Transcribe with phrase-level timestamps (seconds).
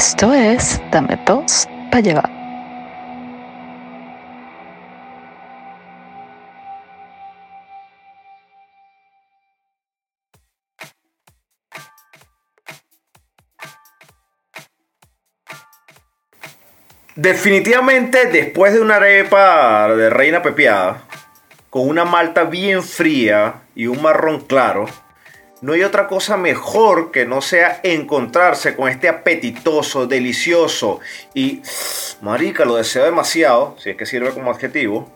[0.00, 2.30] Esto es Dame dos para llevar.
[17.14, 21.02] Definitivamente, después de una arepa de reina pepiada,
[21.68, 24.86] con una malta bien fría y un marrón claro,
[25.62, 31.00] no hay otra cosa mejor que no sea encontrarse con este apetitoso, delicioso
[31.34, 31.62] y,
[32.22, 35.10] marica, lo deseo demasiado, si es que sirve como adjetivo,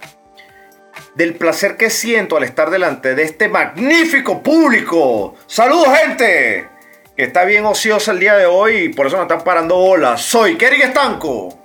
[1.14, 5.34] del placer que siento al estar delante de este magnífico público.
[5.47, 6.69] ¡Saludos, gente!
[7.17, 10.20] Que está bien ociosa el día de hoy y por eso no están parando bolas.
[10.20, 11.56] Soy Kerry Estanco.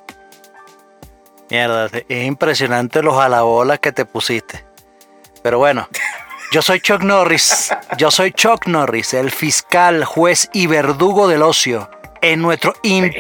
[1.50, 4.64] Mierda, es impresionante los alabolas que te pusiste.
[5.42, 5.90] Pero bueno,
[6.52, 7.72] yo soy Chuck Norris.
[7.98, 11.90] Yo soy Chuck Norris, el fiscal, juez y verdugo del ocio.
[12.22, 13.14] En nuestro, im-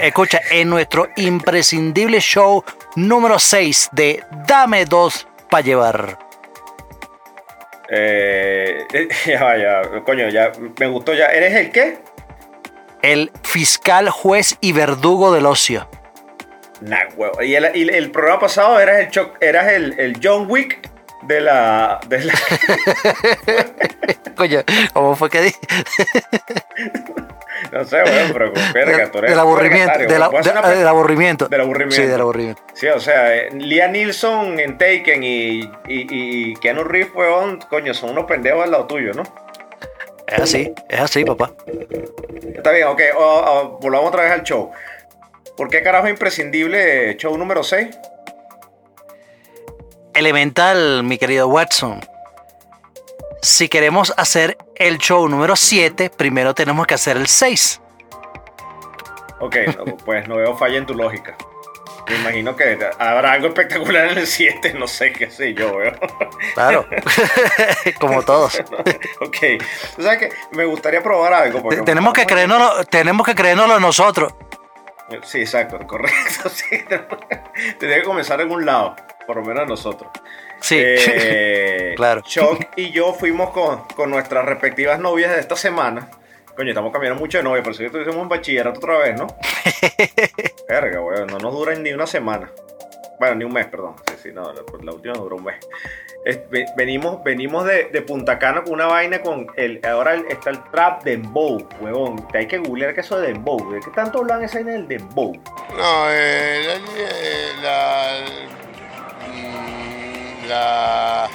[0.00, 2.64] escucha, en nuestro imprescindible show
[2.96, 6.18] número 6 de Dame dos para llevar.
[7.90, 8.86] Eh,
[9.26, 11.26] ya vaya, coño, ya me gustó ya.
[11.26, 11.98] ¿Eres el qué?
[13.02, 15.88] El fiscal, juez y verdugo del ocio.
[16.80, 17.42] Nah, huevo.
[17.42, 20.88] Y el, y el programa pasado eras el, eras el, el John Wick
[21.22, 22.00] de la.
[22.08, 22.32] De la
[24.36, 24.60] Coño,
[24.92, 25.58] ¿cómo fue que dije?
[27.72, 29.98] no sé, bueno, pero verga, tú eres- Del aburrimiento.
[29.98, 31.48] de la- de- del aburrimiento.
[31.48, 32.02] Del aburrimiento.
[32.02, 32.62] Sí, del aburrimiento.
[32.74, 37.92] Sí, o sea, eh, Liam Neeson en Taken y, y, y Keanu Reeves, weón, coño,
[37.92, 39.22] son unos pendejos al lado tuyo, ¿no?
[40.26, 41.50] Es así, es así, papá.
[42.54, 43.00] Está bien, ok,
[43.80, 44.70] volvamos otra vez al show.
[45.56, 47.88] ¿Por qué carajo es imprescindible show número 6?
[50.14, 52.00] Elemental, mi querido Watson.
[53.42, 57.80] Si queremos hacer el show número 7, primero tenemos que hacer el 6.
[59.40, 59.56] Ok,
[60.04, 61.36] pues no veo falla en tu lógica.
[62.08, 65.92] Me imagino que habrá algo espectacular en el 7, no sé qué sé yo, veo.
[66.54, 66.84] Claro,
[68.00, 68.58] como todos.
[69.20, 69.36] ok,
[69.96, 71.62] o sea que me gustaría probar algo.
[71.62, 74.34] porque- tenemos, que creérnoslo, tenemos que creérnoslo nosotros.
[75.24, 76.48] Sí, exacto, correcto.
[76.48, 76.64] Sí,
[77.78, 78.96] tendría que comenzar en un lado,
[79.32, 80.10] por lo menos nosotros.
[80.60, 82.20] Sí, Eh, Claro.
[82.22, 86.10] Chuck y yo fuimos con, con nuestras respectivas novias de esta semana.
[86.56, 89.28] Coño, estamos cambiando mucho de novia, por eso que estuvimos en bachillerato otra vez, ¿no?
[90.68, 92.50] Verga, weón, no nos dura ni una semana.
[93.20, 93.94] Bueno, ni un mes, perdón.
[94.08, 95.56] Sí, sí, no, la, la última duró un mes.
[96.24, 99.80] Es- ve- venimos venimos de, de Punta Cana con una vaina con el.
[99.86, 102.26] Ahora el- está el trap Dembow, huevón.
[102.28, 103.70] Te hay que googlear que eso de Dembow.
[103.72, 105.32] ¿De qué tanto hablan esa vaina del Dembow?
[105.76, 106.62] No, eh,
[107.62, 108.18] la, la,
[110.48, 111.28] la,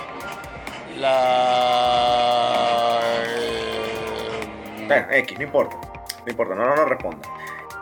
[0.97, 2.99] la,
[4.89, 5.77] eh, X, no importa.
[6.25, 7.27] No importa, no, no, no responda.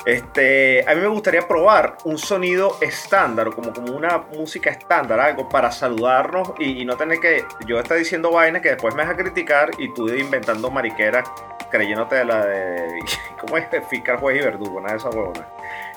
[0.06, 5.48] Este, a mí me gustaría probar un sonido estándar, como, como una música estándar, algo
[5.48, 9.14] para saludarnos y, y no tener que yo estar diciendo vainas que después me vas
[9.14, 11.30] a criticar y tú inventando mariqueras
[11.74, 13.00] creyéndote de la de.
[13.42, 13.66] ¿Cómo es?
[13.90, 15.48] Fiscal, juez y verdugo, nada de esa huevona.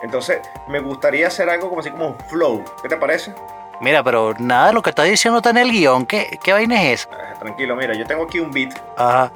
[0.03, 2.65] Entonces, me gustaría hacer algo como así como un flow.
[2.83, 3.35] ¿Qué te parece?
[3.81, 6.07] Mira, pero nada de lo que está diciendo está en el guion.
[6.07, 7.11] ¿Qué, qué vaina es esa?
[7.13, 8.73] Ah, Tranquilo, mira, yo tengo aquí un beat.
[8.97, 9.31] Ajá.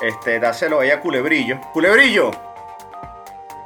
[0.00, 1.60] Este, dáselo ahí a Culebrillo.
[1.72, 2.30] ¡Culebrillo!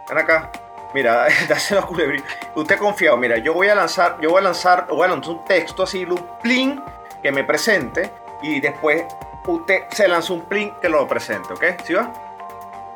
[0.08, 0.50] Ven acá.
[0.94, 2.24] Mira, dáselo a Culebrillo.
[2.54, 5.44] Usted confiado, mira, yo voy a lanzar, yo voy a lanzar, voy a lanzar un
[5.44, 6.82] texto así, un plin
[7.22, 8.10] que me presente
[8.42, 9.04] y después
[9.46, 11.64] usted se lanza un plin que lo presente, ¿ok?
[11.84, 12.12] ¿Sí va?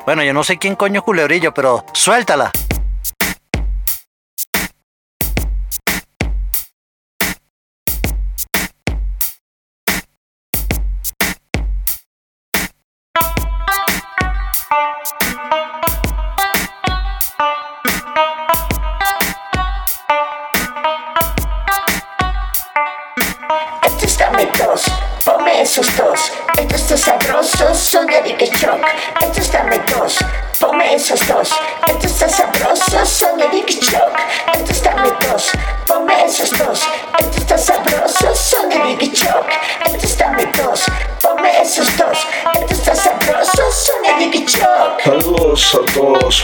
[0.04, 2.52] Bueno, yo no sé quién coño es culebrillo, pero suéltala.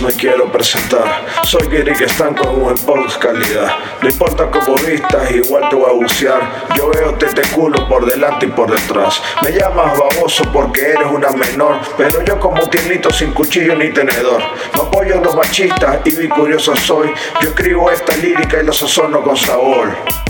[0.02, 1.26] Me quiero presentar.
[1.44, 3.72] Soy Gary que están con un podcast calidad.
[4.02, 6.66] No importa cómo vistas, igual te voy a bucear.
[6.76, 9.22] Yo veo tete culo por delante y por detrás.
[9.42, 11.80] Me llamas baboso porque eres una menor.
[11.96, 14.42] Pero yo como tiernito sin cuchillo ni tenedor.
[14.74, 17.12] No apoyo a los machistas y mi curioso soy.
[17.40, 20.21] Yo escribo esta lírica y la sazono con sabor.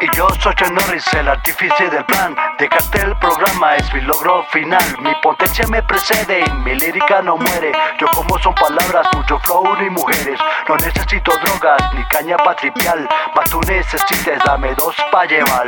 [0.00, 2.36] Y yo soy Chuck Norris, el artífice del plan.
[2.58, 4.96] De cartel programa es mi logro final.
[5.00, 7.72] Mi potencia me precede y mi lírica no muere.
[7.98, 10.38] Yo como son palabras, mucho flow ni mujeres.
[10.68, 13.08] No necesito drogas ni caña patripial.
[13.34, 15.66] Mas tú necesites, dame dos pa' llevar.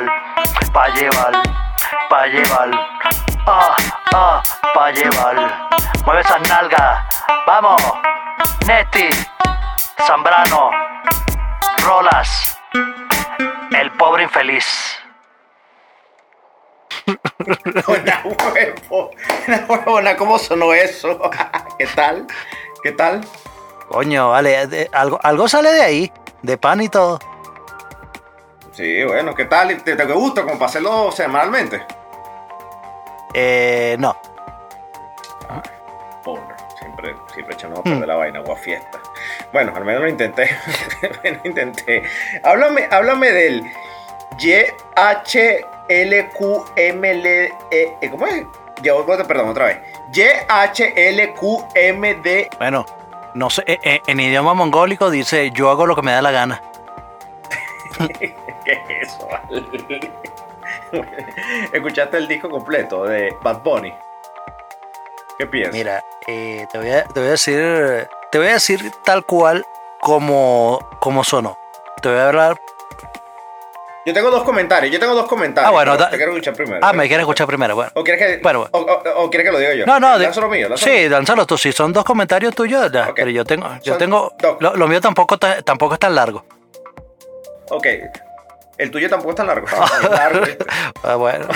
[0.72, 1.32] Pa' llevar,
[2.08, 2.70] pa' llevar.
[3.46, 3.76] Ah,
[4.14, 4.42] ah,
[4.74, 5.68] pa' llevar.
[6.04, 7.04] Mueve esa nalga,
[7.46, 7.82] vamos.
[8.66, 9.08] Neti,
[10.06, 10.70] Zambrano
[11.82, 12.60] Rolas
[13.80, 14.98] el pobre infeliz.
[17.88, 19.10] Una huevo.
[19.48, 21.20] Una huevona, ¿cómo sonó eso?
[21.78, 22.26] ¿Qué tal?
[22.82, 23.20] ¿Qué tal?
[23.88, 26.12] Coño, vale, de- algo, algo sale de ahí,
[26.42, 27.18] de pan y todo.
[28.72, 29.82] Sí, bueno, ¿qué tal?
[29.82, 31.84] ¿Te, te gusta como para hacerlo semanalmente?
[33.34, 34.16] Eh, no.
[36.22, 36.42] Pobre,
[36.78, 39.00] siempre, siempre echamos a perder la vaina, o a fiesta.
[39.52, 40.48] Bueno, al menos lo intenté.
[41.24, 42.02] Menos intenté.
[42.42, 43.64] Háblame, háblame del
[44.38, 45.66] YHLQML.
[47.26, 48.44] eh, ¿Cómo es?
[48.82, 48.92] Ya
[49.26, 49.78] perdón, otra vez.
[50.12, 51.36] YHLQMD.
[52.58, 52.86] Bueno,
[53.34, 56.30] no sé, eh, eh, en idioma mongólico dice yo hago lo que me da la
[56.30, 56.62] gana.
[58.18, 59.28] ¿Qué es eso?
[61.72, 63.94] ¿Escuchaste el disco completo de Bad Bunny?
[65.38, 65.74] ¿Qué piensas?
[65.74, 69.64] Mira, eh, te, voy a, te voy a decir, te voy a decir tal cual
[70.00, 71.58] como, como sonó.
[72.02, 72.60] Te voy a hablar.
[74.06, 74.90] Yo tengo dos comentarios.
[74.92, 75.68] Yo tengo dos comentarios.
[75.68, 76.78] Ah, bueno, te quiero escuchar primero.
[76.82, 77.90] Ah, me quieres escuchar primero, bueno.
[77.94, 79.84] ¿O quieres que, Bueno, o, o- o quieres que lo diga yo?
[79.84, 81.58] No, no, Lánzalo mío, lánzalo sí, lánzalo tú.
[81.58, 85.00] Si son dos comentarios tuyos, ya, pero yo tengo, yo Son tengo, lo, lo mío
[85.02, 86.44] tampoco, ta- tampoco es tan largo.
[87.68, 87.86] Ok.
[88.78, 89.66] El tuyo tampoco es tan largo.
[90.10, 90.64] Largo, ¿viste?
[91.04, 91.46] Ah, bueno.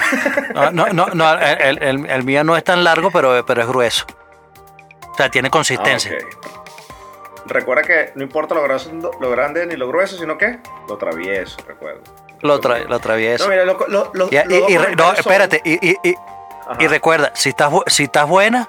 [0.73, 4.05] No, no, no, el, el- el mío no es tan largo, pero, pero es grueso.
[5.11, 6.13] O sea, tiene consistencia.
[6.21, 6.64] Ah.
[7.47, 8.63] Recuerda que no importa lo,
[9.31, 10.59] grande ni lo grueso, sino que
[10.89, 12.01] lo travieso, recuerda.
[12.41, 13.45] Lo, tra- lo atravieso.
[13.45, 15.61] No, mira, lo, lo, lo- Y, y- y no, son- espérate.
[15.65, 16.15] Y, y- y-
[16.67, 16.77] Ajá.
[16.83, 18.69] y recuerda, si estás, si estás buena,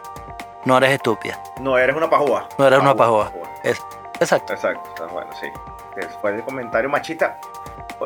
[0.65, 1.41] no eres estúpida.
[1.61, 2.47] No, eres una pajúa.
[2.57, 3.31] No eres una Pajúa.
[3.63, 3.81] Es,
[4.19, 4.53] exacto.
[4.53, 5.47] Exacto, está bueno, sí.
[5.95, 7.37] Que Fue el comentario machista.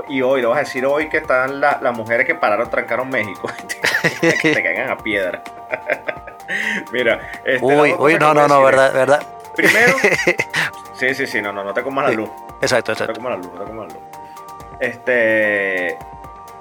[0.08, 3.10] Y hoy, lo vas a decir hoy que están la- las mujeres que pararon, trancaron
[3.10, 3.50] México.
[4.22, 5.42] que te caigan a piedra.
[6.92, 9.22] Mira, este, Uy, uy, no, no, no, verdad, verdad.
[9.68, 9.94] Primero,
[11.00, 12.30] sí, sí, sí, no, no, no te comas la luz.
[12.62, 13.22] exacto, No te exacto.
[13.22, 14.04] comas la luz, no te comas la luz.
[14.80, 15.98] Este.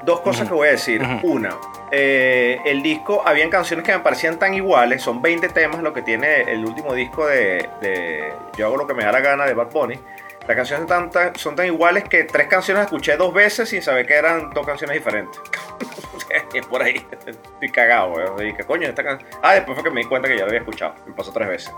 [0.02, 1.02] Dos cosas que voy a decir.
[1.24, 1.56] Una,
[1.90, 5.02] eh, el disco, habían canciones que me parecían tan iguales.
[5.02, 8.94] Son 20 temas lo que tiene el último disco de, de Yo hago lo que
[8.94, 9.98] me da la gana de Bad Bunny.
[10.46, 14.06] Las canciones tan- tan- son tan iguales que tres canciones escuché dos veces sin saber
[14.06, 15.38] que eran dos canciones diferentes.
[16.54, 17.04] Es por ahí.
[17.26, 18.46] Estoy cagado, weón.
[18.46, 20.48] Y que coño, esta can- Ah, después fue que me di cuenta que ya lo
[20.48, 20.94] había escuchado.
[21.06, 21.72] Me pasó tres veces.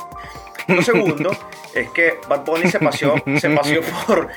[0.71, 1.31] Lo segundo
[1.75, 4.29] es que Bad Bunny se paseó, se paseó por.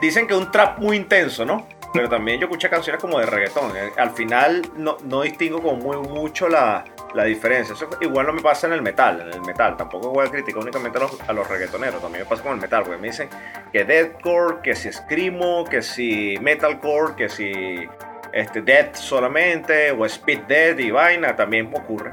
[0.00, 1.66] Dicen que un trap muy intenso, ¿no?
[1.92, 3.76] Pero también yo escuché canciones como de reggaetón.
[3.76, 6.84] Eh, Al final no, no distingo como muy mucho la,
[7.14, 7.72] la diferencia.
[7.74, 9.20] Eso igual no me pasa en el metal.
[9.20, 12.02] En el metal tampoco voy a criticar únicamente a los, a los reggaetoneros.
[12.02, 13.28] También me pasa con el metal, porque me dicen
[13.72, 17.88] que deathcore, que si screamo, que si metalcore, que si
[18.32, 22.12] este, death solamente, o speed death y vaina, también ocurre.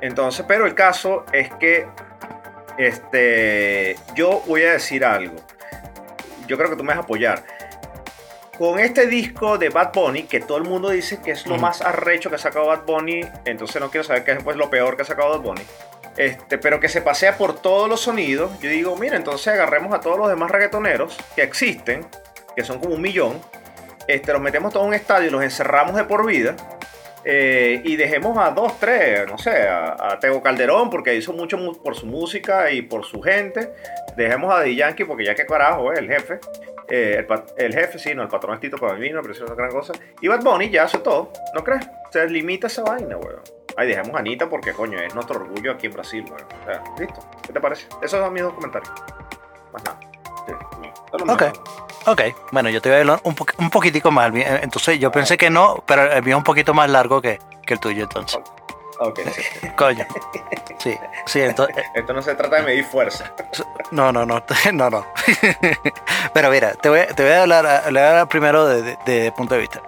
[0.00, 1.86] Entonces, pero el caso es que
[2.78, 5.36] este, yo voy a decir algo.
[6.46, 7.44] Yo creo que tú me vas a apoyar.
[8.58, 11.80] Con este disco de Bad Bunny, que todo el mundo dice que es lo más
[11.80, 14.96] arrecho que ha sacado Bad Bunny, entonces no quiero saber qué es pues, lo peor
[14.96, 15.62] que ha sacado Bad Bunny.
[16.16, 18.58] Este, pero que se pasea por todos los sonidos.
[18.60, 22.06] Yo digo, mira, entonces agarremos a todos los demás reggaetoneros que existen,
[22.54, 23.40] que son como un millón,
[24.08, 26.56] este, los metemos todos en un estadio y los encerramos de por vida.
[27.24, 31.56] Eh, y dejemos a dos, tres, no sé, a, a Tego Calderón porque hizo mucho
[31.58, 33.72] mu- por su música y por su gente.
[34.16, 36.38] Dejemos a Daddy Yankee porque ya que carajo es el jefe.
[36.88, 37.26] Eh,
[37.56, 39.64] el, jefe, sí, no, el patrón es Tito para mí, no, pero eso es otra
[39.66, 39.92] gran cosa.
[40.20, 41.88] Y Bad Bunny ya hace todo, ¿no crees?
[42.10, 43.40] Se limita esa vaina, weón.
[43.76, 46.46] Ay, dejemos a Anita porque, coño, es nuestro orgullo aquí en Brasil, weón.
[46.60, 47.20] O sea, listo.
[47.46, 47.86] ¿Qué te parece?
[48.02, 48.92] Esos son mis dos comentarios.
[49.72, 49.98] Más nada.
[50.46, 50.52] Sí,
[51.24, 51.32] no.
[51.32, 51.42] Ok.
[52.06, 54.34] Ok, bueno, yo te voy a hablar un, po- un poquitico más.
[54.34, 57.38] eh, Entonces, yo pensé que no, pero el mío es un poquito más largo que,
[57.64, 58.40] que el tuyo, entonces.
[58.98, 59.68] Ok, sí.
[59.76, 60.04] Coño.
[60.78, 61.76] Sí, sí, entonces.
[61.78, 63.32] eh, Esto no se trata de medir fuerza.
[63.92, 64.42] No, no, no,
[64.72, 65.06] no, no.
[66.34, 69.54] Pero mira, te voy, a- te voy a hablar, a- primero de, de- de punto
[69.54, 69.80] de vista.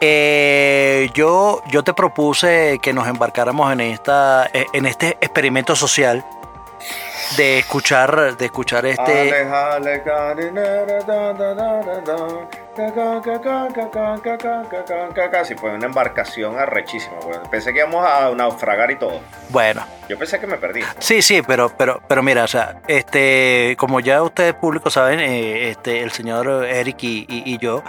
[0.00, 6.24] Eh, yo, yo te propuse que nos embarcáramos en esta, eh, en este experimento social
[7.36, 9.46] de escuchar, de escuchar este.
[15.30, 17.16] Casi fue una embarcación arrechísima.
[17.50, 19.20] Pensé que íbamos a naufragar y todo.
[19.50, 19.84] Bueno.
[20.08, 20.82] Yo pensé que me perdí.
[20.98, 26.02] Sí, sí, pero, pero, pero mira, o sea, este, como ya ustedes públicos saben, este,
[26.02, 27.82] el señor Eric y, yo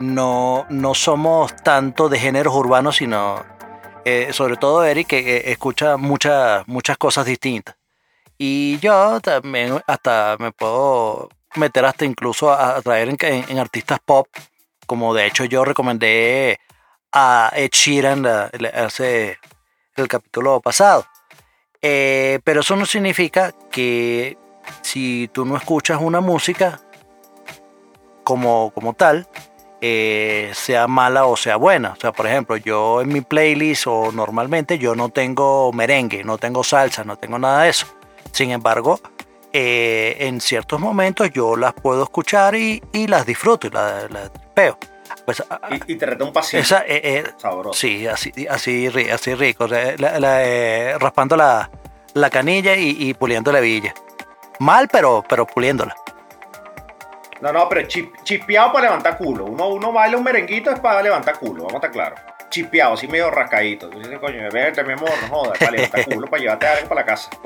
[0.00, 3.44] no, no somos tanto de géneros urbanos, sino
[4.08, 7.75] eh, sobre todo Eric, que escucha muchas muchas cosas distintas.
[8.38, 14.28] Y yo también hasta me puedo meter hasta incluso a, traer en, artistas pop,
[14.86, 16.60] como de hecho yo recomendé
[17.12, 19.38] a Ed Sheeran hace
[19.96, 21.06] el capítulo pasado.
[21.80, 24.36] Eh, pero eso no significa que
[24.82, 26.80] si tú no escuchas una música
[28.24, 29.28] como, como tal,
[29.80, 31.92] eh, sea mala o sea buena.
[31.92, 36.38] O sea, por ejemplo, yo en mi playlist o normalmente yo no tengo merengue, no
[36.38, 37.86] tengo salsa, no tengo nada de eso.
[38.32, 39.00] Sin embargo,
[39.52, 44.32] eh, en ciertos momentos yo las puedo escuchar y, y las disfruto y las, las
[44.32, 44.78] tripeo.
[45.24, 46.58] Pues, a- Y, y te reta un pasito.
[46.62, 47.78] esa, eh, eh, Sabroso.
[47.78, 49.64] Sí, así, así, así rico.
[49.64, 51.70] o sea, la- la, eh, raspando la,
[52.14, 53.94] la canilla y, y puliendo la villa.
[54.58, 55.94] Mal, pero, pero puliéndola.
[57.40, 59.44] No, no, pero chip, chipeado para levantar culo.
[59.44, 62.20] Uno, uno baila un merenguito es para levantar culo, vamos a estar claros.
[62.50, 63.88] Chipeado, así medio rascadito.
[63.90, 67.00] Tú dices, coño, vete, mi amor, no jodas, para levantar culo, para llevarte algo para
[67.00, 67.30] la casa.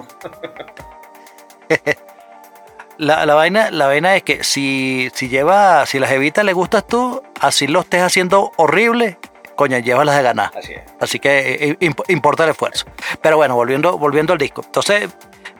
[2.98, 6.86] La, la vaina, la vaina es que si, si lleva, si las evitas le gustas
[6.86, 9.16] tú, así lo estés haciendo horrible,
[9.56, 10.50] coño, llévalas de ganar.
[10.54, 10.82] Así es.
[11.00, 11.38] Así que
[11.70, 12.84] eh, imp- importa el esfuerzo.
[13.22, 14.60] Pero bueno, volviendo, volviendo al disco.
[14.66, 15.08] Entonces,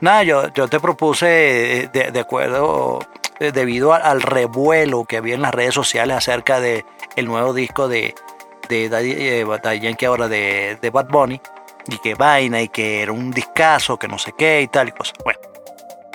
[0.01, 2.99] nada, yo, yo te propuse, eh, de, de acuerdo,
[3.39, 6.85] eh, debido a- al revuelo que había en las redes sociales acerca de
[7.17, 8.15] el nuevo disco de,
[8.71, 9.47] de Daddy, eh,
[9.83, 11.41] Yankee ahora de, de Bad Bunny,
[11.89, 14.93] y que vaina, y que era un discazo, que no sé qué, y tal y
[14.93, 15.15] cosas.
[15.25, 15.41] Bueno,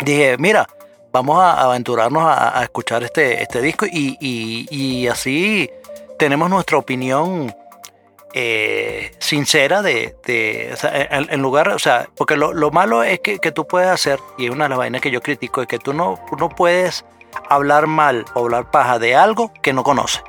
[0.04, 0.66] dije, mira,
[1.12, 5.70] vamos a aventurarnos a, escuchar este, este disco y, y- y así
[6.18, 7.54] tenemos nuestra opinión
[8.34, 10.76] eh, sincera de, de-
[11.12, 14.46] en, lugar, o sea, porque lo, lo malo es que, que tú puedes hacer, y
[14.46, 17.06] es una de las vainas que yo critico, es que tú no, no puedes
[17.50, 20.22] hablar mal o hablar paja de algo que no conoces.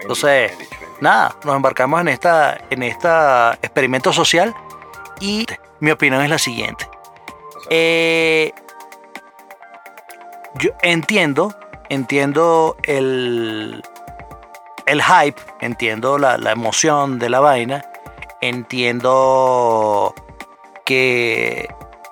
[0.00, 0.52] Entonces.
[1.00, 4.54] Nada, nos embarcamos en esta, en esta experimento social
[5.18, 5.44] y
[5.80, 6.88] mi opinión es la siguiente.
[7.70, 8.52] Eh,
[10.54, 11.56] yo entiendo,
[11.88, 13.82] entiendo el,
[14.86, 17.84] el hype, entiendo la, la emoción de la vaina,
[18.40, 20.14] entiendo
[20.84, 21.68] que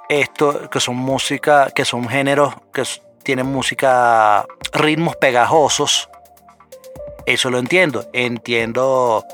[0.09, 2.83] esto, que son música, que son géneros que
[3.23, 6.09] tienen música, ritmos pegajosos.
[7.33, 8.09] Eso lo entiendo.
[8.13, 9.25] Entiendo.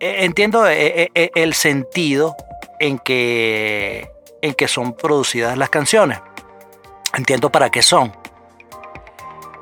[0.00, 2.34] eh, Entiendo eh, eh, el sentido
[2.80, 6.20] en que, en que son producidas las canciones.
[7.14, 8.12] Entiendo para qué son.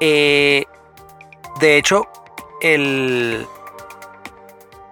[0.01, 0.65] Eh,
[1.59, 2.07] de hecho,
[2.61, 3.47] el,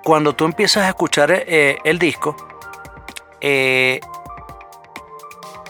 [0.02, 2.34] cuando tú empiezas a escuchar eh, el disco,
[3.40, 4.00] eh,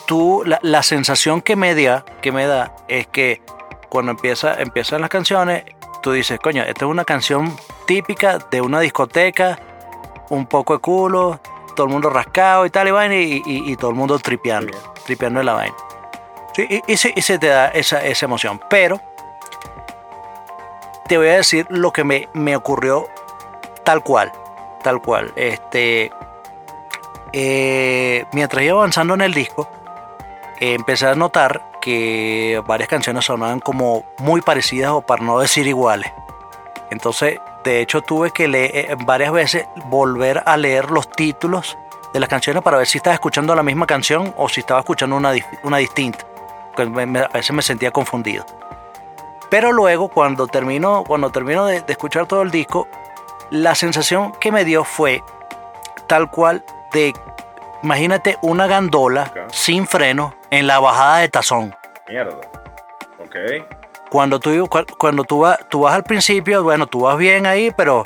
[0.06, 3.42] tú, la, la sensación que me, da, que me da es que
[3.90, 5.64] cuando empieza, empiezan las canciones,
[6.02, 9.58] tú dices, coño, esta es una canción típica de una discoteca,
[10.30, 11.40] un poco de culo,
[11.76, 14.76] todo el mundo rascado y tal, y vaina, y, y- y todo el mundo tripeando,
[15.04, 15.74] tripeando en la vaina.
[16.54, 18.60] Sí, y, y se, y se te da esa, esa emoción.
[18.68, 19.00] Pero
[21.08, 23.06] te voy a decir lo que me, me ocurrió
[23.84, 24.32] tal cual,
[24.82, 25.32] tal cual.
[25.36, 26.10] Este,
[27.32, 29.68] eh, mientras iba avanzando en el disco,
[30.58, 35.66] eh, empecé a notar que varias canciones sonaban como muy parecidas o para no decir
[35.66, 36.12] iguales.
[36.90, 41.78] Entonces, de hecho, tuve que leer eh, varias veces volver a leer los títulos
[42.12, 45.16] de las canciones para ver si estaba escuchando la misma canción o si estaba escuchando
[45.16, 45.32] una,
[45.62, 46.26] una distinta.
[46.76, 48.44] A veces me sentía confundido.
[49.50, 52.86] Pero luego, cuando termino, cuando termino de, de escuchar todo el disco,
[53.50, 55.22] la sensación que me dio fue
[56.06, 57.12] tal cual de,
[57.82, 61.74] imagínate una gandola sin freno en la bajada de tazón.
[62.08, 62.36] Mierda.
[63.18, 63.36] Ok.
[64.10, 67.70] Cuando tú, cu- cuando tú, vas, tú vas al principio, bueno, tú vas bien ahí,
[67.76, 68.04] pero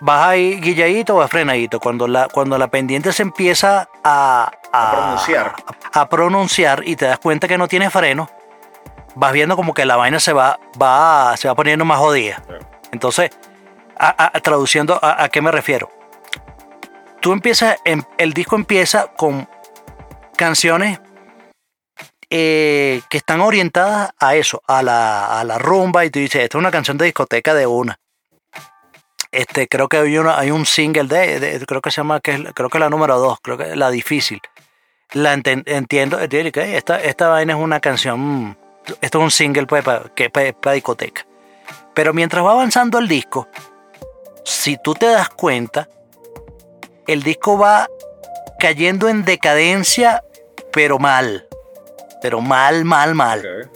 [0.00, 1.80] vas ahí guilladito o vas frenadito.
[1.80, 5.54] Cuando la, cuando la pendiente se empieza a, A pronunciar.
[5.94, 8.30] a, a pronunciar y te das cuenta que no tiene freno,
[9.16, 12.40] vas viendo como que la vaina se va, va, se va poniendo más jodida.
[12.92, 13.30] Entonces,
[14.42, 15.90] traduciendo, a qué me refiero?
[17.22, 19.48] Tú empiezas, em- el disco empieza con
[20.36, 21.00] canciones
[22.30, 26.58] eh, que están orientadas a eso, a la, a la rumba, y tú dices, esta
[26.58, 27.96] es una canción de discoteca de una.
[29.30, 32.40] Este, creo que hay, una, hay un single de, creo que se llama, que es,
[32.54, 34.40] creo que es la número dos, creo que es la difícil.
[35.12, 38.58] La enten- entiendo, que esta, esta vaina es una canción,
[39.00, 41.24] esto es un single pues, para, para discoteca.
[41.94, 43.46] Pero mientras va avanzando el disco,
[44.44, 45.88] si tú te das cuenta,
[47.06, 47.88] el disco va
[48.58, 50.22] cayendo en decadencia,
[50.72, 51.46] pero mal.
[52.20, 53.70] Pero mal, mal, mal.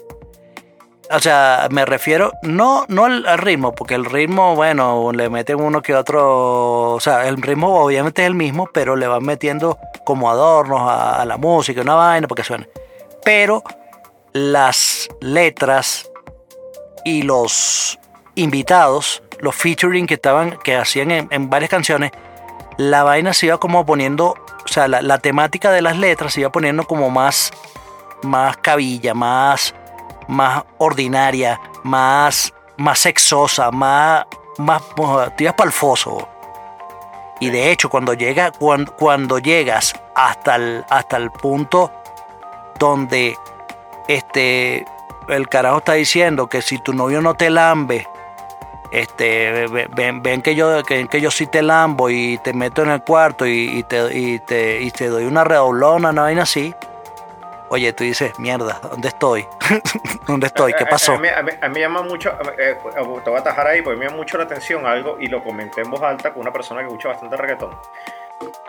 [1.10, 5.60] O sea, me refiero no, no al, al ritmo, porque el ritmo, bueno, le meten
[5.60, 9.78] uno que otro, o sea, el ritmo obviamente es el mismo, pero le van metiendo
[10.04, 12.68] como adornos a, a la música, una vaina para que suene.
[13.24, 13.62] Pero
[14.32, 16.10] las letras
[17.04, 17.98] y los
[18.34, 22.10] invitados, los featuring que estaban, que hacían en, en varias canciones,
[22.76, 26.40] la vaina se iba como poniendo, o sea, la, la temática de las letras se
[26.40, 27.52] iba poniendo como más,
[28.22, 29.74] más cabilla, más,
[30.28, 34.26] más ordinaria, más, más sexosa, más,
[34.58, 34.82] más,
[35.36, 36.28] tiras para el foso.
[37.40, 41.92] Y de hecho, cuando llega, cuando, cuando llegas hasta el, hasta el punto
[42.78, 43.36] donde
[44.08, 44.86] este
[45.28, 48.06] el carajo está diciendo que si tu novio no te lambe,
[48.90, 52.82] este, ve- ven, ven que yo que, que yo sí te lambo y te meto
[52.82, 56.42] en el cuarto y, y te, y, te, y te doy una redoblona, una vaina
[56.42, 56.74] así.
[57.68, 59.44] Oye, tú dices, mierda, ¿dónde estoy?
[60.28, 60.72] ¿Dónde estoy?
[60.74, 61.14] ¿Qué A- a- pasó?
[61.14, 62.76] A, mí, a mí- a mí me llama mucho, eh,
[63.24, 65.80] te voy a atajar ahí, porque me llama mucho la atención algo y lo comenté
[65.80, 67.70] en voz alta con una persona que escucha bastante reggaetón.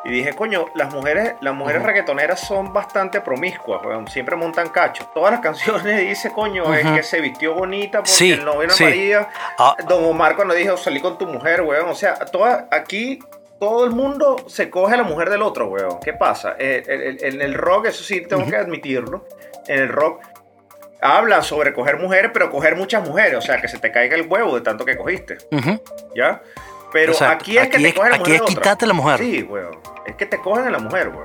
[0.06, 5.10] Y dije, coño, las mujeres, las mujeres reggaetoneras son bastante promiscuas, weón, siempre montan cacho.
[5.14, 6.96] Todas las canciones dice, coño, es Ujú.
[6.96, 8.84] que se vistió bonita porque Sí, el novio no sí.
[8.86, 9.28] María.
[9.60, 9.76] Ah.
[9.88, 11.90] Don Omar cuando dijo, salí con tu mujer, weón.
[11.90, 13.20] O sea, toda, aquí
[13.60, 16.00] todo el mundo se coge a la mujer del otro, weón.
[16.00, 16.56] ¿Qué pasa?
[16.58, 19.26] Eh, En el rock, eso sí tengo que admitirlo,
[19.68, 20.22] en el rock
[21.02, 24.26] hablan sobre coger mujeres, pero coger muchas mujeres, o sea, que se te caiga el
[24.28, 25.38] huevo de tanto que cogiste.
[26.16, 26.42] ¿ya?
[27.02, 27.34] Pero Exacto.
[27.44, 29.20] aquí es que Aquí te es- cogen la aquí mujer es quitarte la mujer.
[29.20, 29.78] Sí, weón.
[30.06, 31.24] Es que te cogen a la mujer, weón.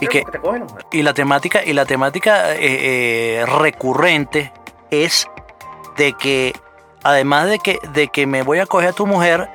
[0.00, 0.86] Y que- te cogen a la mujer.
[0.92, 2.58] y la temática y la temática eh,
[3.40, 4.52] eh, recurrente
[4.90, 5.28] es
[5.96, 6.52] de que
[7.02, 9.48] además de que de que me voy a coger a tu mujer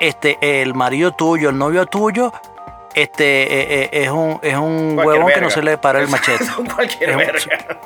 [0.00, 2.32] este el marido tuyo el novio tuyo
[2.94, 6.44] este eh, es un es un Cualquier huevón que no se le para el machete
[6.74, 7.78] Cualquier Es un- verga.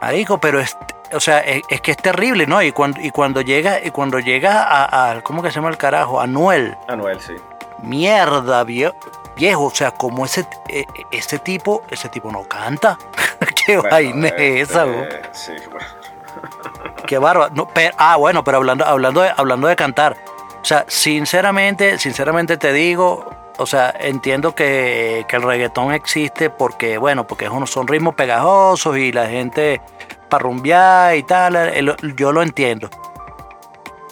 [0.00, 0.76] marico pero es
[1.12, 4.18] o sea es, es que es terrible no y cuando y cuando llega y cuando
[4.18, 7.34] llega a, a- cómo que se llama el carajo Anuel Anuel, sí.
[7.82, 8.94] mierda vie-
[9.36, 12.98] viejo o sea como ese eh, ese tipo ese tipo no canta
[13.66, 15.08] qué Bueno, vaina este, es esa güey?
[15.32, 15.86] Sí, bueno.
[17.06, 17.52] Qué bárbaro.
[17.54, 20.16] No, pero- ah, bueno, pero hablando, hablando, de, hablando de cantar.
[20.62, 26.98] O sea, sinceramente, sinceramente te digo, o sea, entiendo que, que el reggaetón existe porque,
[26.98, 29.80] bueno, porque son ritmos pegajosos y la gente
[30.30, 32.88] para rumbear y tal, el- yo lo entiendo.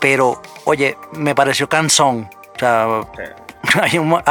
[0.00, 2.28] Pero, oye, me pareció canzón.
[2.54, 3.22] O sea, Sí.
[3.82, 4.22] hay un mo-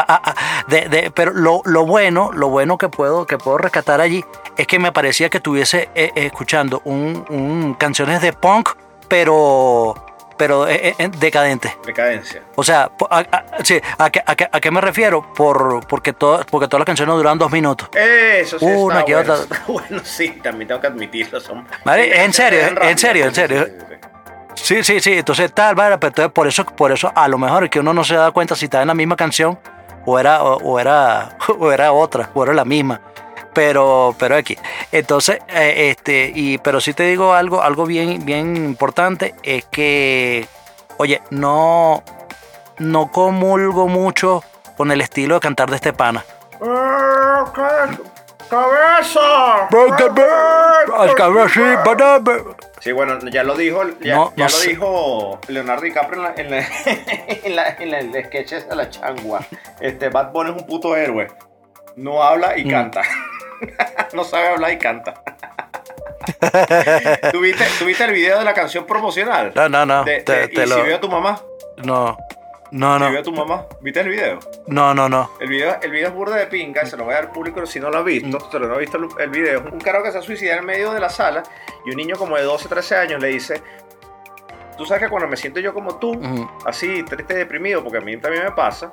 [0.67, 4.23] de- de- pero lo, lo bueno, lo bueno que puedo, que puedo rescatar allí
[4.55, 8.69] es que me parecía que estuviese eh, eh, escuchando un, un- canciones de punk,
[9.07, 9.95] pero
[10.37, 11.75] pero eh, eh, decadente.
[11.85, 12.41] Decadencia.
[12.55, 15.33] O sea, a, a- sí, ¿a, qué, a a qué me refiero?
[15.33, 17.89] Por, porque, todo, porque todas las canciones duran dos minutos.
[17.93, 19.33] Eso sí Una está que bueno.
[19.33, 19.43] otra.
[19.55, 21.39] está bueno, sí, también tengo que admitirlo.
[21.39, 23.67] Son, Vale, sí, en serio, en serio, en serio.
[24.55, 25.13] sí, sí, sí.
[25.13, 27.93] Entonces tal, vale, pero entonces por eso, por eso a lo mejor es que uno
[27.93, 29.57] no se da cuenta si está en la misma canción
[30.05, 33.01] o era, o, o era, o era otra, o era la misma.
[33.57, 34.55] Pero, pero aquí.
[34.91, 40.47] Entonces, eh, este, y, pero sí te digo algo, algo bien, bien importante, es que,
[40.97, 42.03] oye, no,
[42.77, 44.43] no comulgo mucho
[44.77, 46.23] con el estilo de cantar de este pana.
[46.61, 47.97] ¡Ah, ca-
[48.47, 49.67] ¡Cabeza!
[52.79, 54.69] Sí, bueno, ya lo dijo, ya, No, ya no lo sé.
[54.69, 56.57] dijo Leonardo DiCaprio en, la, en, la,
[57.43, 59.41] en, la- en la- el sketch de la changua.
[59.79, 61.27] Este, Bad Bunny es un puto héroe.
[61.95, 62.69] No habla y Mm.
[62.69, 63.01] canta.
[64.13, 65.21] no sabe hablar y canta.
[67.31, 69.51] ¿Tuviste, ¿Tuviste el video de la canción promocional?
[69.55, 70.03] No, no, no.
[70.03, 71.41] De, te- de- te ¿Y lo- si vio a tu mamá?
[71.77, 72.17] no,
[72.71, 73.65] no, ¿Si vio no, a tu mamá?
[73.81, 74.39] ¿Viste el video?
[74.67, 75.31] no, no, no.
[75.39, 77.65] El video, el video es burda de pinga, se lo voy a dar al público
[77.65, 78.51] si no lo ha visto, Mm.
[78.51, 79.61] si no ha visto el- video.
[79.71, 81.43] Un carajo que se suicida en medio de la sala
[81.85, 83.61] y un niño como de 12, 13 años le dice,
[84.77, 86.19] tú sabes que cuando me siento yo como tú,
[86.65, 88.91] así, triste y deprimido, porque a mí también me pasa,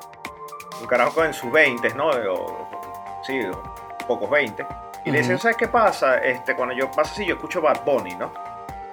[0.81, 2.09] un carajo en sus 20, ¿no?
[2.09, 3.75] O- sí, o
[4.05, 4.67] pocos 20.
[5.05, 5.43] Y le dice, Ujú.
[5.43, 6.19] ¿sabes qué pasa?
[6.19, 8.33] Este, cuando yo pasa así, yo escucho Bad Bunny, ¿no?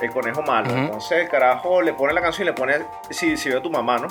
[0.02, 0.70] El conejo malo.
[0.72, 3.70] Entonces el carajo le pone la canción y le pone, si, si veo a tu
[3.70, 4.08] mamá, ¿no?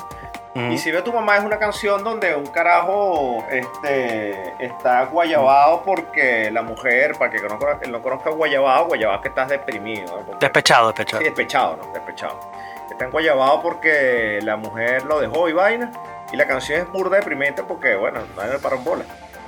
[0.71, 5.81] Y si veo a tu mamá es una canción donde un carajo este, está guayabado
[5.83, 10.17] porque la mujer, para que no, conozca- no conozca guayabado, guayabado es que estás deprimido.
[10.17, 10.25] ¿no?
[10.25, 11.19] Porque- Despechado, despechado.
[11.19, 11.93] sí, despechado, ¿no?
[11.93, 12.39] Despechado.
[12.89, 15.91] Está en guayabado porque la mujer lo dejó y vaina.
[16.33, 19.03] Y la canción es burda deprimente porque, bueno, nadie le paró en bola.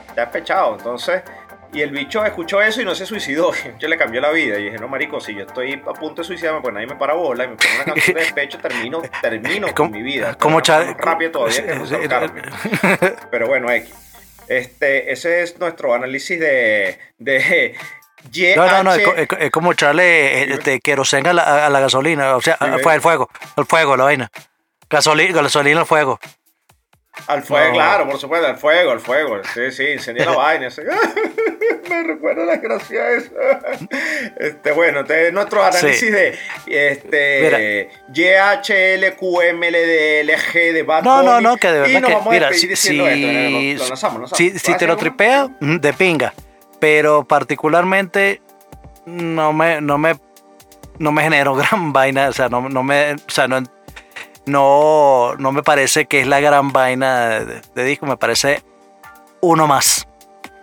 [0.08, 0.76] Está despechado.
[0.76, 1.22] Entonces,
[1.74, 3.52] y el bicho escuchó eso y no se suicidó.
[3.80, 4.58] Yo le cambió la vida.
[4.60, 7.14] Y dije, no, marico, si yo estoy a punto de suicidarme, pues nadie me para
[7.14, 10.36] bola y me pone una canción de despecho, termino, termino con mi vida.
[10.36, 13.16] como más rápido todavía que.
[13.32, 13.94] Pero bueno, X.
[14.48, 17.76] Este, ese es nuestro análisis de, de
[18.32, 21.34] YH, No, no, no, es, co- es co- es como echarle eh, este, queroseno a
[21.34, 24.32] la, a la gasolina, o sea, el fuego, el fuego, la vaina.
[24.90, 26.20] Gasolina, gasolina al fuego.
[27.28, 27.74] Al fuego, No.
[27.76, 29.40] claro, por supuesto, al fuego, al fuego.
[29.54, 30.68] Sí, sí, incendió la vaina.
[31.90, 33.30] Me recuerda la gracia esa.
[34.40, 36.10] Este, bueno, este es nuestro análisis Sí.
[36.10, 36.36] de
[36.68, 42.28] este YHLQMLDLG de Bad No, no, Bunny, no, que de y verdad nos que, vamos
[42.28, 43.10] a mira, despedir si, si, esto, lo-
[43.84, 44.38] lo lanzamos, lo lanzamos.
[44.38, 46.34] si- ¿Vas si a te lo tripea, mm, de pinga.
[46.80, 48.42] Pero particularmente
[49.06, 50.16] no me, no me,
[51.00, 53.62] no me generó gran vaina, o sea, no, no me, o sea, no,
[54.46, 58.62] no, no me parece que es la gran vaina de, de disco, me parece
[59.42, 60.08] uno más,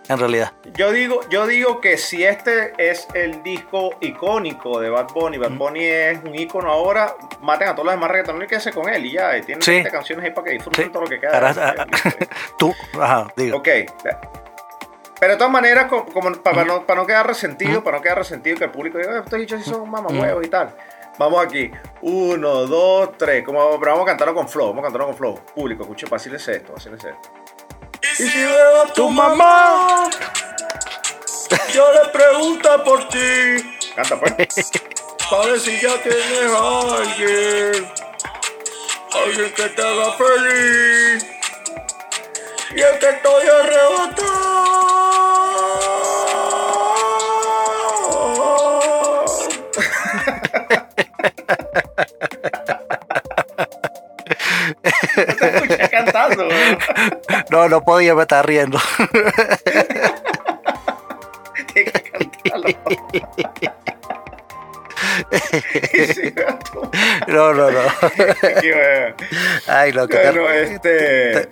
[0.08, 0.52] en realidad.
[0.74, 5.52] Yo digo, yo digo que si este es el disco icónico de Bad Bunny, Bad
[5.52, 9.06] Bunny es un icono ahora, maten a todos los demás reggaetoneros y quédense con él
[9.06, 9.72] y ya, y tienen Sí.
[9.72, 10.90] 20 canciones ahí para que disfruten Sí.
[10.90, 11.34] todo lo que queda.
[11.34, 11.86] Ahora, ah,
[12.58, 13.58] Tú, ajá, digo.
[13.58, 13.68] ok.
[15.20, 18.16] Pero de todas maneras, co- como, para, no, para no quedar resentido, para no quedar
[18.18, 20.74] resentido que el público diga, "Eh, estos dichos sí son mamahuevos y tal.
[21.18, 21.70] Vamos aquí.
[22.02, 23.44] Uno, dos, tres.
[23.44, 24.68] Como, pero vamos a cantarlo con flow.
[24.68, 25.40] Vamos a cantarlo con flow.
[25.54, 27.30] Público, escuche, vacílese esto, vacílese esto.
[28.02, 30.10] Y si veo a tu mamá,
[31.72, 33.78] yo le pregunto por ti.
[33.94, 34.70] Canta pues.
[35.30, 37.92] Para ver si ya tienes a alguien.
[39.12, 41.26] Alguien que te haga feliz.
[42.74, 44.39] Y es que estoy arrebatado.
[55.16, 56.78] No te escuché cantando, weón.
[57.50, 58.78] No, no podía, me estaba riendo.
[61.72, 62.10] Tienes que
[66.32, 66.90] cantarlo.
[67.26, 67.80] No, no, no.
[69.66, 71.48] Ay, no, que Bueno, este.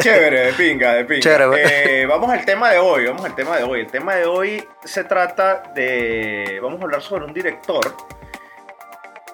[0.00, 1.20] Chévere, de pinga, de pinga.
[1.20, 2.02] Chévere.
[2.02, 3.80] Eh, vamos al tema de hoy, vamos al tema de hoy.
[3.80, 6.58] El tema de hoy se trata de.
[6.62, 7.96] Vamos a hablar sobre un director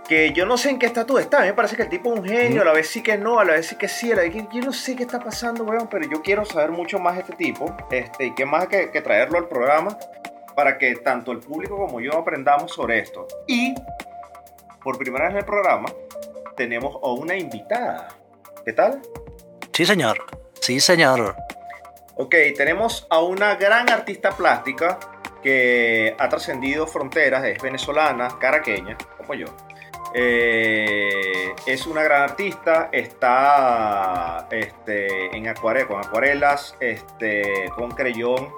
[0.08, 1.38] que yo no sé en qué estatus está.
[1.38, 3.18] A mí me parece que el tipo es un genio, a la vez sí que
[3.18, 5.02] no, a la vez sí que sí, a la vez que yo no sé qué
[5.02, 7.74] está pasando, weón, pero yo quiero saber mucho más de este tipo.
[7.90, 9.96] Este, y qué más que, que traerlo al programa
[10.54, 13.26] para que tanto el público como yo aprendamos sobre esto.
[13.46, 13.74] Y
[14.82, 15.92] por primera vez en el programa
[16.56, 18.08] tenemos a una invitada.
[18.64, 19.02] ¿Qué tal?
[19.72, 20.24] Sí, señor.
[20.60, 21.36] Sí, señor.
[22.16, 24.98] Ok, tenemos a una gran artista plástica
[25.42, 29.46] que ha trascendido fronteras, es venezolana, caraqueña, como yo.
[30.14, 38.48] Eh, es una gran artista, está este, en acuarela, con acuarelas, este, con creyón,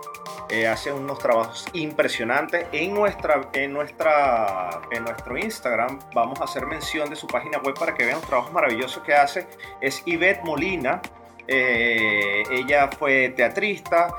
[0.51, 2.67] eh, hace unos trabajos impresionantes.
[2.73, 7.75] En, nuestra, en, nuestra, en nuestro Instagram vamos a hacer mención de su página web
[7.79, 9.47] para que vean los trabajos maravillosos que hace.
[9.81, 11.01] Es Ivette Molina,
[11.47, 14.15] eh, ella fue teatrista,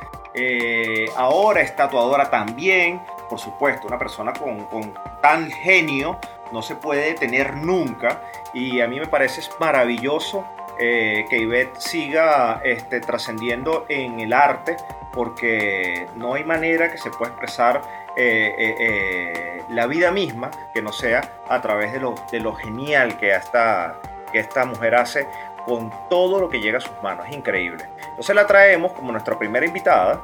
[1.16, 3.02] ahora es tatuadora también.
[3.30, 6.20] Por supuesto, una persona con, con tan genio
[6.52, 8.22] no se puede detener nunca.
[8.54, 10.46] Y a mí me parece maravilloso
[10.80, 14.78] eh, que Ivette siga este, trascendiendo en el arte,
[15.12, 17.82] porque no hay manera que se pueda expresar
[18.16, 23.18] eh, eh, la vida misma que no sea a través de lo, de lo genial
[23.18, 24.00] que esta,
[24.32, 25.28] que esta mujer hace
[25.66, 27.28] con todo lo que llega a sus manos.
[27.28, 27.86] Es increíble.
[28.10, 30.22] Entonces la traemos como nuestra primera invitada.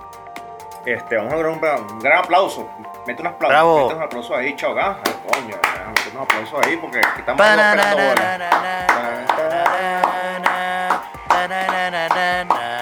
[0.86, 1.60] Este, vamos a dar un,
[1.92, 2.70] un gran aplauso.
[3.08, 3.84] Mete un aplauso.
[3.88, 5.00] Mete un aplauso ahí, Choga.
[5.28, 5.56] Coño,
[6.16, 8.16] mete unos aplausos ahí porque aquí estamos esperando.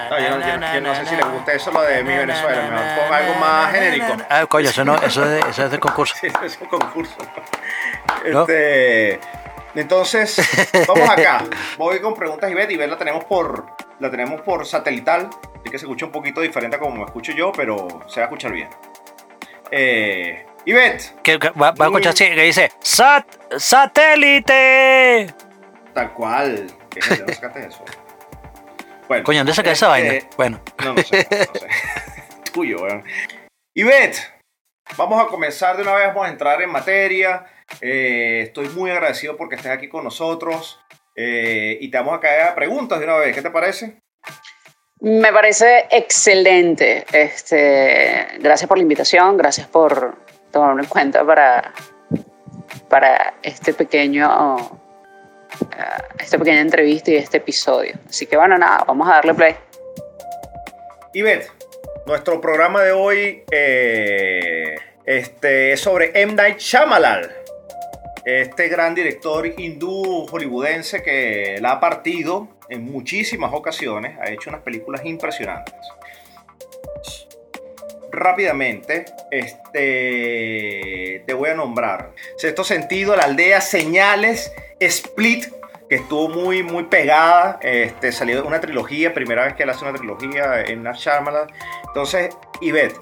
[0.10, 2.62] No, yo, no, yo- yo no sé si les gusta eso lo de mi Venezuela.
[2.69, 4.13] Mejor ponga algo más genérico.
[4.30, 6.15] Ah, coño, eso, no, eso, es, de- eso es de concurso.
[6.22, 7.15] Sí, es un concurso.
[8.24, 9.19] Este,
[9.76, 10.38] entonces,
[10.88, 11.43] vamos acá.
[11.78, 13.65] Voy con preguntas y y la tenemos por
[14.00, 17.32] la tenemos por satelital, así que se escucha un poquito diferente a como me escucho
[17.32, 18.69] yo, pero se va a escuchar bien.
[19.72, 23.26] Eh, Ivette, Que, que va, va a escuchar así, que dice Sat
[23.58, 25.34] satélite.
[25.93, 26.67] tal cual.
[26.89, 27.26] ¿Qué es eso?
[27.26, 27.86] ¿No sacaste eso?
[29.08, 30.62] Bueno, Coño, ¿dónde saca esa este, vaina?
[30.62, 31.67] Bueno, No, no sé, no sé.
[32.54, 33.04] Tuyo, weón.
[33.76, 34.17] Ivette,
[34.97, 37.45] vamos a comenzar de una vez, vamos a entrar en materia.
[37.82, 40.80] Eh, estoy muy agradecido porque estés aquí con nosotros.
[41.15, 43.36] Eh, y te vamos a caer a preguntas de una vez.
[43.36, 43.97] ¿Qué te parece?
[45.02, 47.06] Me parece excelente.
[47.12, 50.22] Este, gracias por la invitación, gracias por
[50.53, 51.73] tomarme en cuenta para,
[52.87, 54.57] para este pequeño,
[55.59, 57.95] eh, esta pequeña entrevista y este episodio.
[58.07, 59.55] Así que bueno, nada, vamos a darle play.
[61.13, 61.51] Ivette,
[62.05, 66.33] nuestro programa de hoy eh, este, es sobre M.
[66.33, 67.27] Night Shyamalan.
[68.23, 74.61] Este gran director hindú hollywoodense que la ha partido en muchísimas ocasiones, ha hecho unas
[74.61, 75.75] películas impresionantes.
[78.13, 82.12] Rápidamente, este, te voy a nombrar.
[82.38, 85.45] Sexto sentido, la aldea, señales, Split,
[85.89, 87.60] que estuvo muy, muy pegada.
[87.62, 91.52] Este, salió una trilogía, primera vez que él hace una trilogía en Nash Shyamalan.
[91.88, 92.97] Entonces, Ivette,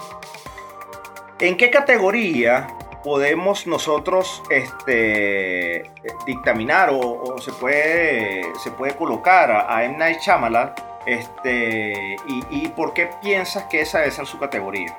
[1.39, 2.67] ¿en qué categoría
[3.03, 5.83] podemos nosotros este,
[6.25, 9.97] dictaminar o, o se, puede, se puede colocar a, a M.
[9.97, 10.73] Night Shyamalan
[11.05, 14.95] este, y, y por qué piensas que esa debe ser su categoría?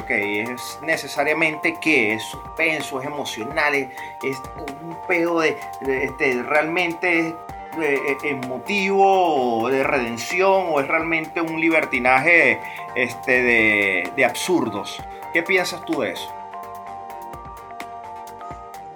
[0.00, 3.88] Ok, es necesariamente que es suspenso, es emocional, es,
[4.24, 4.42] es
[4.82, 7.34] un pedo de, este, realmente
[7.80, 12.58] eh, emotivo, de redención, o es realmente un libertinaje
[12.96, 15.00] este, de, de absurdos.
[15.32, 16.28] ¿Qué piensas tú de eso?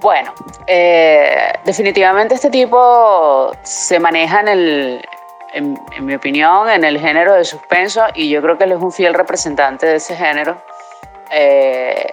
[0.01, 0.33] Bueno,
[0.67, 5.09] eh, definitivamente este tipo se maneja en el,
[5.53, 8.81] en, en, mi opinión, en el género de suspenso y yo creo que él es
[8.81, 10.61] un fiel representante de ese género.
[11.31, 12.13] Eh,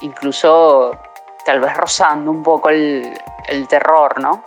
[0.00, 0.98] incluso
[1.44, 3.18] tal vez rozando un poco el,
[3.48, 4.44] el terror, ¿no?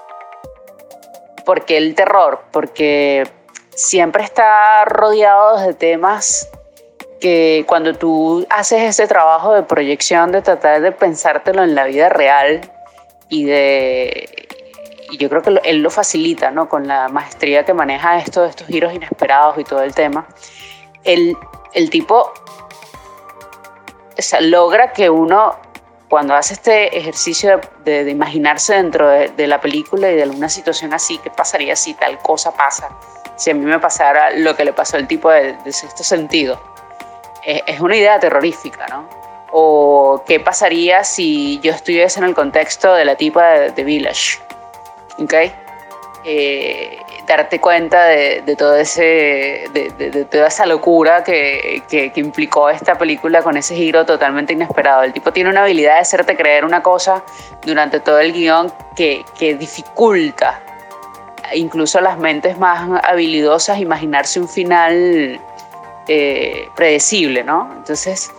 [1.46, 2.44] ¿Por qué el terror?
[2.52, 3.28] Porque
[3.74, 6.50] siempre está rodeado de temas
[7.20, 12.10] que cuando tú haces ese trabajo de proyección, de tratar de pensártelo en la vida
[12.10, 12.62] real
[13.30, 14.48] y de...
[15.12, 16.70] Y yo creo que él lo facilita, ¿no?
[16.70, 20.28] Con la maestría que maneja esto, estos giros inesperados y todo el tema.
[21.04, 21.36] El,
[21.74, 22.32] el tipo
[24.20, 25.56] o sea, logra que uno,
[26.10, 30.50] cuando hace este ejercicio de, de, imaginarse dentro de, de, la película y de alguna
[30.50, 32.90] situación así, ¿qué pasaría si tal cosa pasa?
[33.38, 36.62] Si a mí me pasara lo que le pasó al tipo de, de sexto sentido.
[37.46, 39.08] Es, es una idea terrorífica, ¿no?
[39.52, 44.40] O qué pasaría si yo estuviese en el contexto de la tipa de, de Village.
[45.20, 45.34] ¿Ok?
[46.26, 52.12] Eh, darte cuenta de, de todo ese, de, de, de, toda esa locura que, que,
[52.12, 55.04] que, implicó esta película con ese giro totalmente inesperado.
[55.04, 57.24] El tipo tiene una habilidad de hacerte creer una cosa
[57.66, 60.62] durante todo el guion que, que dificulta
[61.56, 65.40] incluso a las mentes más habilidosas imaginarse un final
[66.08, 67.72] eh, predecible, ¿no?
[67.78, 68.32] Entonces,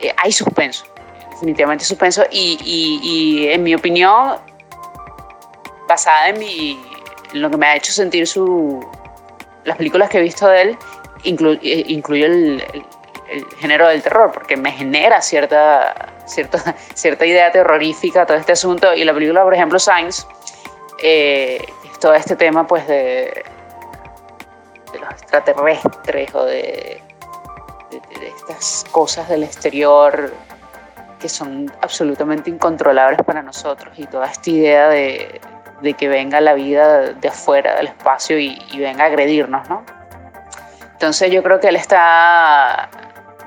[0.00, 0.84] eh, hay suspenso,
[1.30, 4.36] definitivamente suspenso, y, y, y en mi opinión,
[5.88, 6.80] basada en mi
[7.32, 8.86] lo que me ha hecho sentir su,
[9.64, 10.78] las películas que he visto de él,
[11.24, 12.86] inclu, eh, incluye el, el,
[13.28, 18.94] el, género del terror, porque me genera cierta, cierta, cierta idea terrorífica todo este asunto.
[18.94, 20.26] Y la película, por ejemplo, Signs,
[21.02, 21.64] eh,
[22.00, 23.44] todo este tema pues de,
[24.92, 27.00] de los extraterrestres o de,
[27.90, 30.32] de, de estas cosas del exterior
[31.18, 35.40] que son absolutamente incontrolables para nosotros y toda esta idea de,
[35.80, 39.84] de que venga la vida de afuera del espacio y, venga a agredirnos, ¿no?
[40.92, 42.88] Entonces yo creo que él está,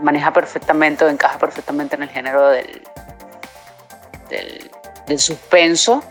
[0.02, 2.82] maneja perfectamente o encaja perfectamente en el género del,
[4.30, 4.72] del,
[5.08, 6.04] del suspenso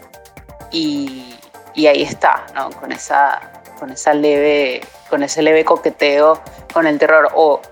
[0.71, 1.39] y,
[1.75, 2.71] y, ahí está, ¿no?
[2.71, 3.41] Con esa,
[3.79, 6.41] con esa leve, con ese leve coqueteo
[6.77, 7.31] con el terror.
[7.35, 7.63] O,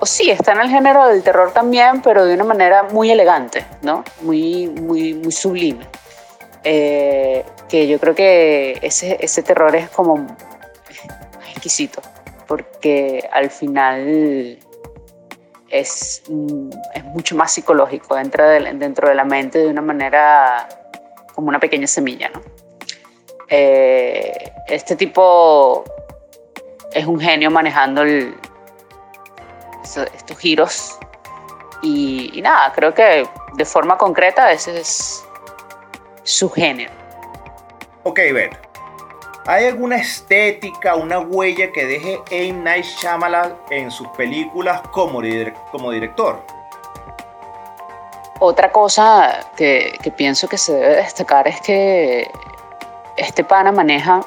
[0.00, 3.64] o sí, está en el género del terror también, pero de una manera muy elegante,
[3.82, 4.02] ¿no?
[4.22, 5.86] Muy, muy, muy sublime.
[6.64, 10.26] Eh, que yo creo que ese, ese terror es como
[11.52, 12.02] exquisito,
[12.46, 14.58] porque al final
[15.68, 16.22] es,
[16.94, 20.68] es mucho más psicológico, entra de, dentro de la mente de una manera
[21.34, 22.42] como una pequeña semilla, ¿no?
[23.48, 25.84] Eh, este tipo
[26.92, 28.34] es un genio manejando el,
[29.82, 30.98] estos giros
[31.82, 35.24] y, y, nada, creo que de forma concreta ese es
[36.22, 36.99] su género.
[38.02, 38.56] Ok, Beth.
[39.46, 42.62] ¿Hay alguna estética, una huella que deje M.
[42.62, 45.20] Night Shyamalan en sus películas como,
[45.70, 46.42] como director?
[48.38, 52.30] Otra cosa que, que, pienso que se debe destacar es que
[53.16, 54.20] este pana maneja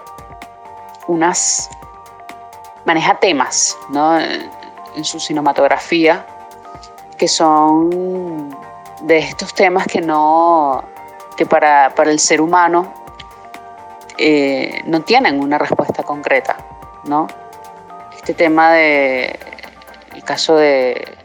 [1.08, 1.70] unas
[2.86, 4.20] maneja temas ¿no?
[4.20, 6.26] en su cinematografía
[7.18, 8.56] que son
[9.02, 10.84] de estos temas que no
[11.38, 13.03] que para, para el ser humano
[14.18, 16.58] eh, no tienen una respuesta concreta,
[17.06, 17.28] ¿no?
[18.16, 19.40] Este tema de
[20.14, 21.18] el caso de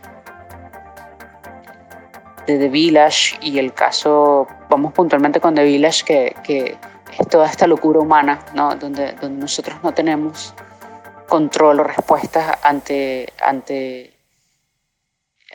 [2.48, 6.04] de The Village y el caso, vamos puntualmente con The Village,
[6.42, 6.78] que,
[7.18, 8.74] es toda esta locura humana, ¿no?
[8.76, 10.54] Donde, donde nosotros no tenemos
[11.28, 14.14] control o respuestas ante, ante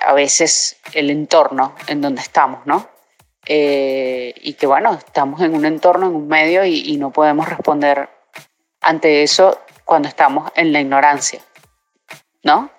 [0.02, 2.88] a veces el entorno en donde estamos, ¿no?
[3.46, 7.48] Eh, y que bueno, estamos en un entorno, en un medio y, y, no podemos
[7.50, 8.10] responder
[8.82, 11.42] ante eso cuando estamos en la ignorancia,
[12.44, 12.70] ¿no?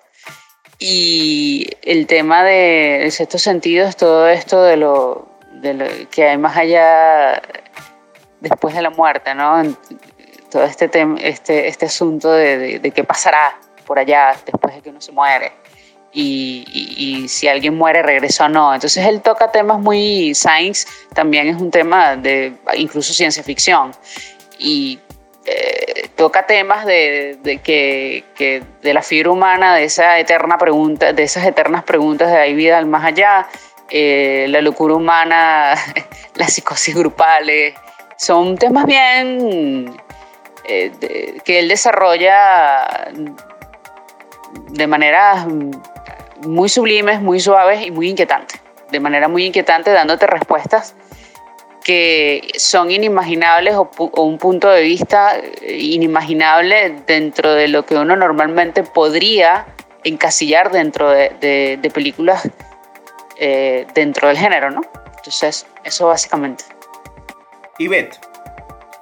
[0.79, 6.37] Y el tema de sexto sentido es todo esto de lo, de lo que hay
[6.37, 7.41] más allá
[8.41, 9.61] después de la muerte, ¿no?
[10.51, 14.81] Todo este, tem- este, este asunto de, de- de qué pasará por allá después de
[14.81, 15.53] que uno se muere.
[16.17, 18.73] Y, y- y si alguien muere, regresa o no.
[18.73, 23.91] Entonces él toca temas muy science, también es un tema de incluso ciencia ficción.
[24.57, 24.97] Y
[25.45, 31.11] eh, toca temas de, de que, que de la fibra humana, de esa eterna pregunta,
[31.11, 33.47] de esas eternas preguntas de hay vida al más allá,
[33.89, 35.75] eh, la locura humana,
[36.35, 37.75] las psicosis grupales,
[38.17, 39.93] son temas bien
[40.63, 43.11] eh, de- que él desarrolla
[44.69, 45.45] de maneras
[46.41, 48.59] muy sublimes, muy suaves y muy inquietantes.
[48.91, 50.95] De manera muy inquietante, dándote respuestas
[51.83, 57.95] que son inimaginables o, o un punto de vista eh, inimaginable dentro de lo que
[57.95, 59.67] uno normalmente podría
[60.03, 62.49] encasillar dentro de, de- de películas
[63.37, 64.81] eh, dentro del género, ¿no?
[65.17, 66.63] Entonces, eso básicamente.
[67.77, 68.19] Ivette,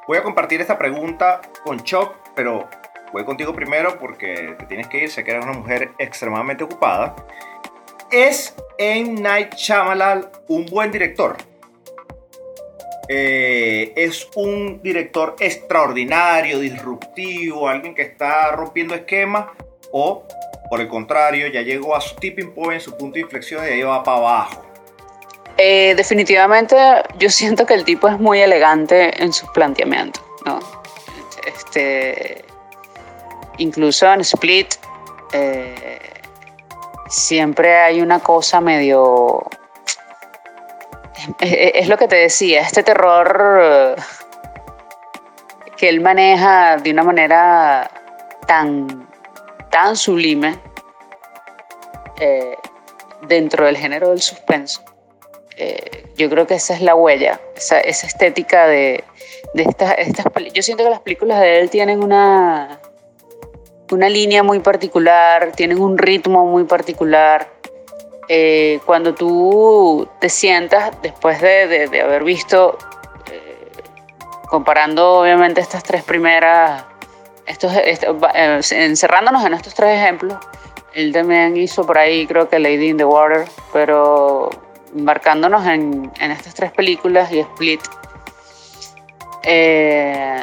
[0.07, 2.67] voy a compartir esta pregunta con Choc, pero
[3.13, 7.15] voy contigo primero porque te tienes que ir, sé que eres una mujer extremadamente ocupada.
[8.11, 9.21] ¿Es M.
[9.21, 11.37] Night Shyamalan un buen director?
[13.07, 19.47] Eh, ¿Es un director extraordinario, disruptivo, alguien que está rompiendo esquemas?
[19.91, 20.23] ¿O,
[20.69, 23.81] por el contrario, ya llegó a su tipping point, su punto de inflexión y ahí
[23.83, 24.65] va para abajo?
[25.57, 26.75] Eh, definitivamente
[27.19, 30.59] yo siento que el tipo es muy elegante en sus planteamientos, ¿no?
[31.45, 32.43] Este,
[33.57, 34.75] incluso en Split
[35.31, 35.99] eh,
[37.07, 39.45] siempre hay una cosa medio...
[41.39, 43.95] Es, es lo que te decía, este terror eh,
[45.77, 47.89] que él maneja de una manera
[48.47, 49.07] tan,
[49.69, 50.59] tan sublime
[52.19, 52.57] eh,
[53.27, 54.83] dentro del género del suspenso.
[55.57, 59.03] Eh, yo creo que esa es la huella, esa, esa estética de,
[59.53, 62.79] de estas, estas Yo siento que las películas de él tienen una,
[63.93, 67.47] una línea muy particular, tienen un ritmo muy particular.
[68.29, 72.77] Eh, cuando tú te sientas después de, de- de haber visto,
[73.31, 73.57] eh,
[74.49, 76.85] comparando obviamente estas tres primeras,
[77.45, 80.37] estos, estos- eh, encerrándonos en estos tres ejemplos,
[80.93, 84.49] él también hizo por ahí creo que Lady in the Water, pero
[84.95, 87.81] embarcándonos en, en estas tres películas y Split
[89.43, 90.41] eh,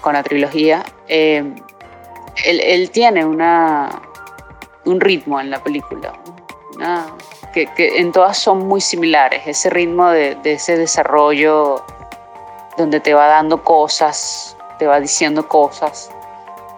[0.00, 1.44] con la trilogía, eh,
[2.44, 4.02] él, tiene una,
[4.84, 6.12] un ritmo en la película,
[7.52, 11.84] que, en todas son muy similares, ese ritmo de, ese desarrollo
[12.76, 16.10] donde te va dando cosas, te va diciendo cosas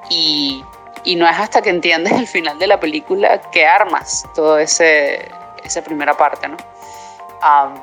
[0.08, 0.64] y,
[1.04, 5.82] y no es hasta que entiendes el final de la película que armas toda esa
[5.84, 6.56] primera parte, ¿no?
[7.42, 7.74] Am,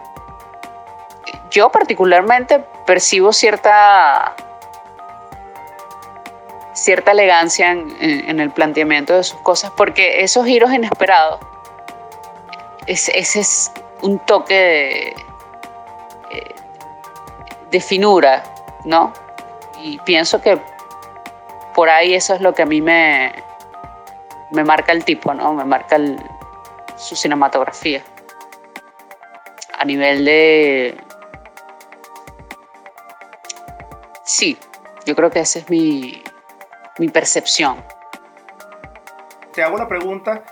[1.52, 4.36] yo particularmente percibo cierta
[6.78, 11.40] cierta elegancia en, el planteamiento de sus cosas porque esos giros inesperados
[12.86, 15.08] es- ese es un toque de,
[16.38, 16.56] eh,
[17.72, 18.44] de finura,
[18.86, 19.12] ¿no?
[19.82, 20.60] Y pienso que
[21.74, 23.34] por ahí eso es lo que a mí me,
[24.52, 25.54] me marca el tipo, ¿no?
[25.54, 25.98] Me marca
[26.96, 28.04] su cinematografía.
[29.80, 30.98] A nivel de...
[34.24, 34.58] Sí,
[35.06, 36.24] yo creo que esa es mi,
[36.98, 37.84] mi percepción.
[39.54, 40.44] te hago la pregunta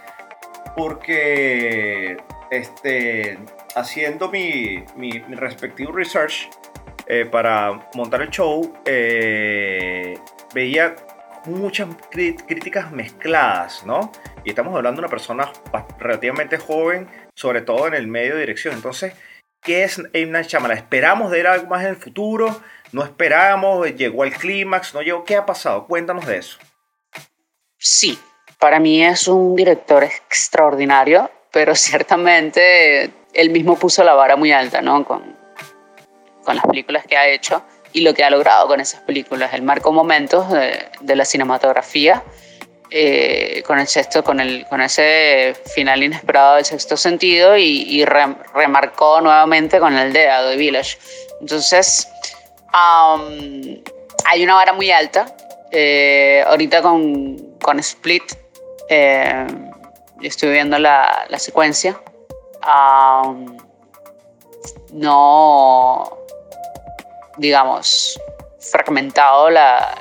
[0.75, 2.17] porque
[2.51, 3.37] este,
[3.75, 6.49] haciendo mi, mi- respectivo research
[7.07, 10.17] eh, para montar el show, eh,
[10.53, 10.95] veía
[11.45, 14.11] muchas críticas mezcladas, ¿no?
[14.43, 15.51] Y estamos hablando de una persona
[15.99, 18.73] relativamente joven, sobre todo en el medio de dirección.
[18.73, 19.13] Entonces,
[19.65, 20.31] ¿qué es M.
[20.31, 20.77] Night Shyamalan?
[20.77, 22.61] ¿Esperamos de él algo más en el futuro?
[22.93, 23.85] ¿No esperamos?
[23.95, 24.93] ¿Llegó al clímax?
[24.93, 25.25] ¿No llegó?
[25.25, 25.85] ¿Qué ha pasado?
[25.87, 26.57] Cuéntanos de eso.
[27.77, 28.17] Sí,
[28.59, 34.81] para mí es un director extraordinario, pero ciertamente él mismo puso la vara muy alta,
[34.81, 35.03] ¿no?
[35.03, 35.35] Con,
[36.45, 39.53] con las películas que ha hecho y lo que ha logrado con esas películas.
[39.53, 42.23] Él marcó momentos de, de la cinematografía
[42.91, 48.05] eh, con el sexto, con, el, con ese final inesperado del sexto sentido y, y
[48.05, 50.97] re- remarcó nuevamente con el de Village.
[51.41, 52.07] Entonces,
[52.71, 55.25] hay una vara muy alta.
[55.71, 58.23] Eh, ahorita con, con Split,
[58.89, 59.45] eh,
[60.21, 61.99] estoy viendo la, la secuencia.
[64.93, 66.17] No,
[67.37, 68.19] digamos,
[68.59, 69.93] fragmentado la,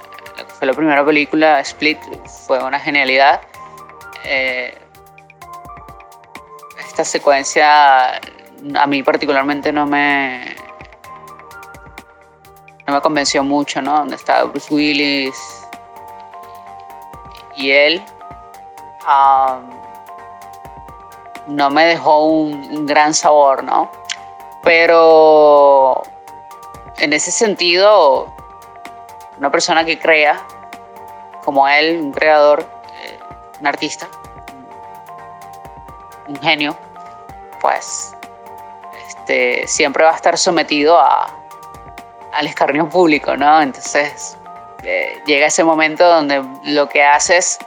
[0.65, 1.99] fue la primera película, Split,
[2.47, 3.43] fue una genialidad.
[4.25, 4.75] Eh,
[6.87, 10.57] esta secuencia a mí particularmente no me
[12.87, 13.99] no me convenció mucho, ¿no?
[13.99, 15.37] Donde está Bruce Willis
[17.57, 18.03] y él.
[19.07, 19.69] um,
[21.47, 23.91] no me dejó un gran sabor, ¿no?
[24.63, 26.03] Pero
[26.97, 28.34] en ese sentido,
[29.39, 30.41] una persona que crea,
[31.45, 32.61] como él, un creador,
[33.03, 33.19] eh,
[33.61, 34.09] un artista,
[36.29, 36.77] un genio,
[37.61, 38.15] pues
[39.09, 41.27] este, siempre va a estar sometido a,
[42.33, 43.61] al escarnio público, ¿no?
[43.61, 44.37] Entonces
[44.83, 47.59] eh, llega ese momento donde lo que haces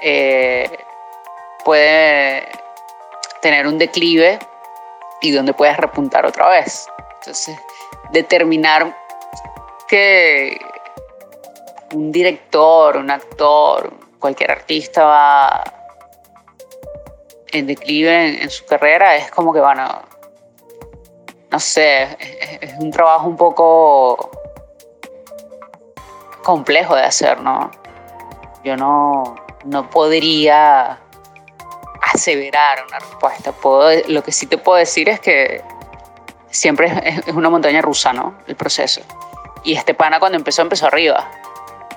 [0.00, 0.84] eh,
[1.64, 2.48] puede
[3.40, 4.38] tener un declive
[5.20, 6.88] y donde puedes repuntar otra vez.
[7.20, 7.56] Entonces,
[8.10, 8.96] determinar
[9.92, 10.58] que
[11.92, 15.64] un director, un actor, cualquier artista va
[17.48, 19.86] en declive en, su carrera es como que, bueno,
[21.50, 24.30] no sé, es, es un trabajo un poco
[26.42, 27.70] complejo de hacer, ¿no?
[28.64, 29.34] Yo no,
[29.66, 30.98] no podría
[32.14, 33.52] aseverar una respuesta.
[33.52, 35.62] Puedo, lo que sí te puedo decir es que
[36.48, 38.38] siempre es, es una montaña rusa, ¿no?
[38.46, 39.02] El proceso.
[39.64, 41.30] Y este pana cuando empezó, empezó arriba.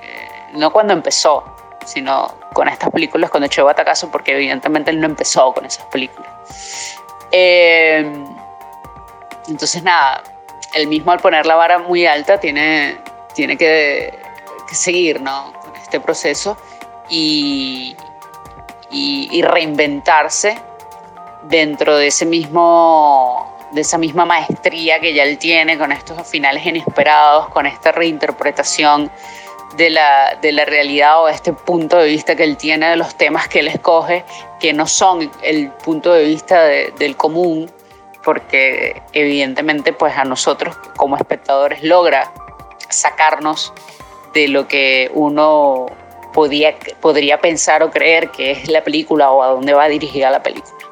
[0.01, 1.43] Eh, no cuando empezó,
[1.85, 6.29] sino con estas películas, cuando echó batacazo, porque evidentemente él no empezó con esas películas.
[7.31, 8.11] Eh,
[9.47, 10.23] entonces, nada,
[10.73, 12.97] él mismo al poner la vara muy alta tiene,
[13.33, 14.17] tiene que,
[14.71, 15.53] seguir, ¿no?
[15.61, 16.57] Con este proceso
[17.09, 17.95] y
[19.41, 20.57] reinventarse
[21.47, 26.65] dentro de ese mismo de esa misma maestría que ya él tiene con estos finales
[26.65, 29.11] inesperados, con esta reinterpretación
[29.77, 33.15] de la, de la realidad o este punto de vista que él tiene de los
[33.17, 34.23] temas que él escoge,
[34.59, 37.69] que no son el punto de vista de- del común,
[38.23, 42.31] porque evidentemente pues a nosotros como espectadores logra
[42.89, 43.73] sacarnos
[44.33, 45.87] de lo que uno
[46.33, 50.41] podía, podría pensar o creer que es la película o a dónde va dirigida la
[50.41, 50.84] película.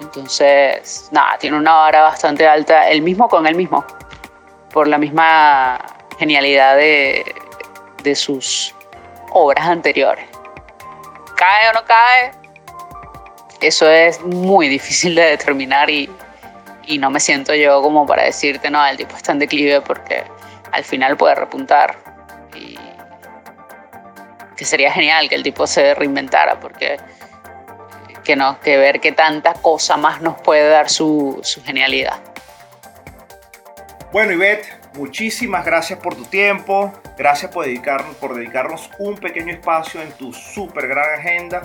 [0.00, 3.84] Entonces, nada, tiene una vara bastante alta, el mismo con él mismo,
[4.72, 5.78] por la misma
[6.18, 7.34] genialidad de,
[8.02, 8.74] de sus
[9.30, 10.26] obras anteriores.
[11.36, 12.32] ¿Cae o no cae?
[13.60, 16.10] Eso es muy difícil de determinar y,
[16.86, 20.24] y no me siento yo como para decirte, no, el tipo está en declive porque
[20.72, 21.96] al final puede repuntar.
[22.54, 22.78] Y
[24.56, 26.98] que sería genial que el tipo se reinventara porque
[28.22, 32.18] que, no, que ver que tanta cosa más nos puede dar su, su genialidad.
[34.12, 36.92] Bueno, Ivette, muchísimas gracias por tu tiempo.
[37.16, 41.62] Gracias por, dedicar, por dedicarnos un pequeño espacio en tu súper gran agenda.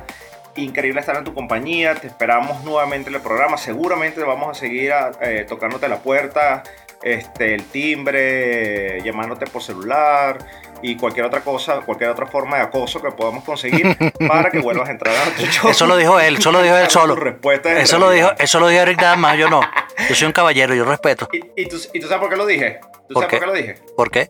[0.56, 1.96] Increíble estar en tu compañía.
[1.96, 3.58] Te esperamos nuevamente en el programa.
[3.58, 6.64] Seguramente vamos a seguir a- eh, tocándote la puerta,
[7.02, 10.38] este, el timbre, llamándote por celular
[10.82, 13.98] y cualquier otra cosa, cualquier otra forma de acoso que podamos conseguir
[14.28, 15.70] para que vuelvas a entrar a tu show.
[15.70, 17.16] Eso lo dijo él, eso lo dijo él solo.
[17.64, 19.62] Eso lo dijo, eso lo dijo Eric nada más, yo no.
[20.10, 21.30] Yo soy un caballero, yo respeto.
[21.32, 22.82] ¿Y, y tú, ¿Y tú sabes por qué lo dije?
[23.08, 23.38] ¿Tú ¿Por sabes qué?
[23.38, 23.82] por qué lo dije?
[23.96, 24.30] ¿Por qué?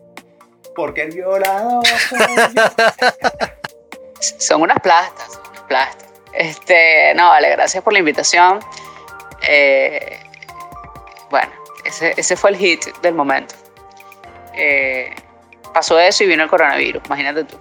[0.76, 1.84] Porque el violador.
[4.38, 6.06] Son unas plastas, son unas plastas.
[6.32, 8.60] Este, no, vale, gracias por la invitación.
[9.48, 10.20] Eh,
[11.30, 11.50] bueno,
[11.84, 13.54] ese, ese fue el hit del momento.
[14.54, 15.14] Eh,
[15.72, 17.58] pasó eso y vino el coronavirus, imagínate tú.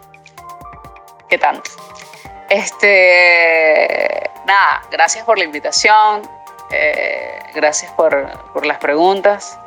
[1.29, 1.69] ¿Qué tanto?
[2.49, 6.21] Este, nada, gracias por la invitación,
[6.71, 9.57] eh, gracias por, por las preguntas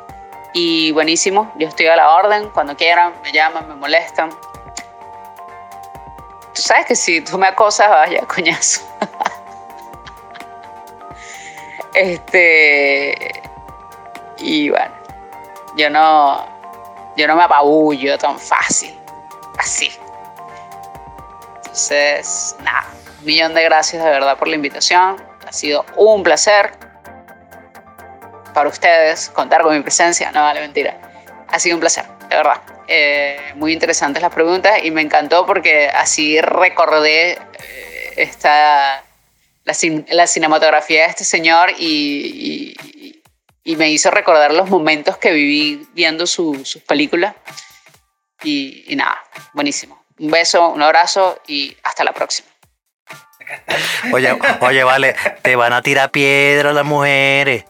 [0.53, 4.29] y buenísimo, yo estoy a la orden, cuando quieran, me llaman, me molestan.
[6.53, 8.81] Tú sabes que si tú me acosas, vaya, coñazo.
[11.93, 13.41] este.
[14.37, 14.93] Y bueno,
[15.77, 16.58] yo no.
[17.19, 18.93] Yo no me apabullo tan fácil.
[19.57, 19.91] Así.
[21.57, 22.87] Entonces, nada.
[23.19, 25.21] Un millón de gracias de verdad por la invitación.
[25.45, 26.71] Ha sido un placer
[28.53, 30.31] para ustedes contar con mi presencia.
[30.31, 30.97] No, vale, mentira.
[31.49, 32.61] Ha sido un placer, de verdad.
[32.87, 39.03] Eh, muy interesantes las preguntas y me encantó porque así recordé eh, esta,
[39.65, 39.73] la,
[40.09, 42.73] la cinematografía de este señor y-
[43.69, 47.35] y me hizo recordar los momentos que viví viendo su- sus películas.
[48.43, 49.19] Y, y nada,
[49.53, 50.03] buenísimo.
[50.17, 52.47] Un beso, un abrazo y hasta la próxima.
[54.11, 57.65] Oye, oye, vale, te van a tirar piedra las mujeres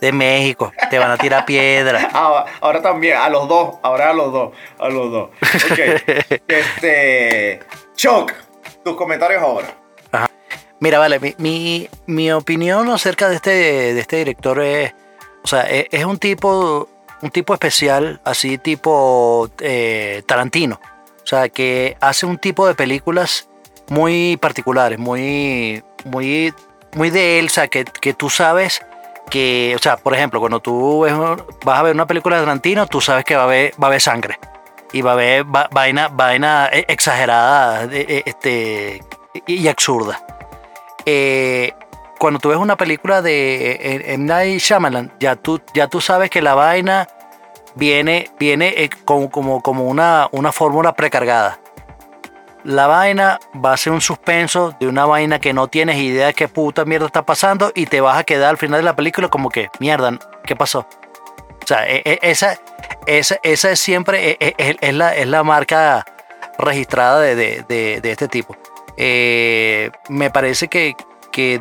[0.00, 2.10] de México, te van a tirar piedra.
[2.12, 5.30] Ah, ahora también, a los dos, ahora a los dos, a los dos.
[5.70, 5.78] Ok.
[6.48, 7.60] Este.
[7.96, 8.32] Choc,
[8.84, 9.66] tus comentarios ahora.
[10.80, 13.50] Mira, vale, mi, mi, mi opinión acerca de este,
[13.94, 14.94] de este director es,
[15.48, 16.88] o sea, es, es un tipo,
[17.22, 20.78] un tipo especial, así tipo eh, Tarantino.
[21.22, 23.48] O sea, que hace un tipo de películas
[23.88, 26.52] muy particulares, muy, muy,
[26.94, 28.82] muy de él, o sea, que, que tú sabes
[29.30, 31.14] que, o sea, por ejemplo, cuando tú ves-
[31.64, 33.88] vas a ver una película de Tarantino, tú sabes que va a haber, va a
[33.88, 34.38] haber sangre
[34.92, 39.02] y va a haber va- vaina, vaina eh, exagerada eh, este,
[39.46, 40.20] y absurda.
[41.06, 41.72] Eh,
[42.18, 44.24] cuando tú ves una película de eh, M.
[44.24, 47.08] Night Shyamalan, ya tú, ya tú sabes que la vaina
[47.74, 51.58] viene, viene eh, como, como, como una, una fórmula precargada.
[52.64, 56.34] La vaina va a ser un suspenso de una vaina que no tienes idea de
[56.34, 59.28] qué puta mierda está pasando y te vas a quedar al final de la película
[59.28, 60.80] como que, mierda, ¿qué pasó?
[61.62, 62.58] O sea, e- e- esa,
[63.06, 66.04] esa, esa es siempre, e- es, la, es la marca
[66.58, 68.56] registrada de, de- de- este tipo.
[68.96, 70.94] Eh, me parece que,
[71.30, 71.60] que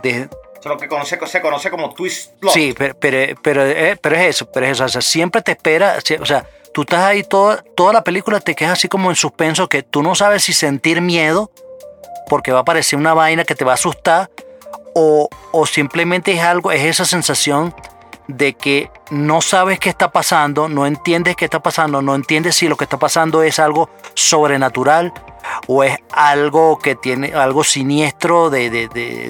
[0.67, 2.31] lo que conoce- se conoce como twist.
[2.53, 2.95] Sí, pero,
[3.41, 4.85] pero, eh, pero es eso, pero es eso.
[4.85, 8.55] O sea, siempre te espera, o sea, tú estás ahí toda, toda la película, te
[8.55, 11.51] quedas así como en suspenso, que tú no sabes si sentir miedo,
[12.29, 14.29] porque va a aparecer una vaina que te va a asustar,
[14.93, 17.73] o, o simplemente es algo, es esa sensación
[18.27, 22.67] de que no sabes qué está pasando, no entiendes qué está pasando, no entiendes si
[22.67, 25.13] lo que está pasando es algo sobrenatural
[25.67, 28.87] o es algo que tiene algo siniestro de, de,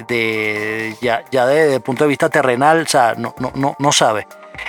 [0.08, 3.92] de- ya, ya desde el punto de vista terrenal, o sea, no, no, no, no
[3.92, 4.26] sabes.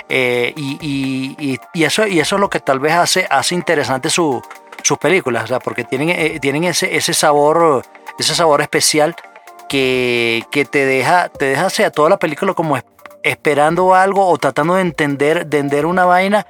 [0.08, 4.10] Eh, y, y- y- eso, y eso es lo que tal vez hace, hace interesante
[4.10, 4.40] su-
[4.82, 7.82] sus películas, o sea, porque tienen, eh, tienen ese, ese sabor,
[8.18, 9.16] ese sabor especial
[9.68, 12.76] que, que te deja, te deja sea, toda la película como
[13.22, 16.46] esperando algo o tratando de entender, de entender una vaina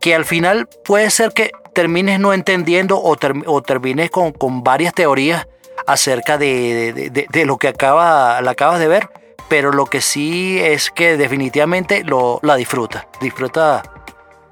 [0.00, 4.62] que al final puede ser que termines no entendiendo o, ter- o termines con, con
[4.62, 5.46] varias teorías
[5.86, 6.92] acerca de,
[7.30, 9.08] de- lo que acaba, la acabas de ver,
[9.48, 13.82] pero lo que sí es que definitivamente lo, la disfruta, disfruta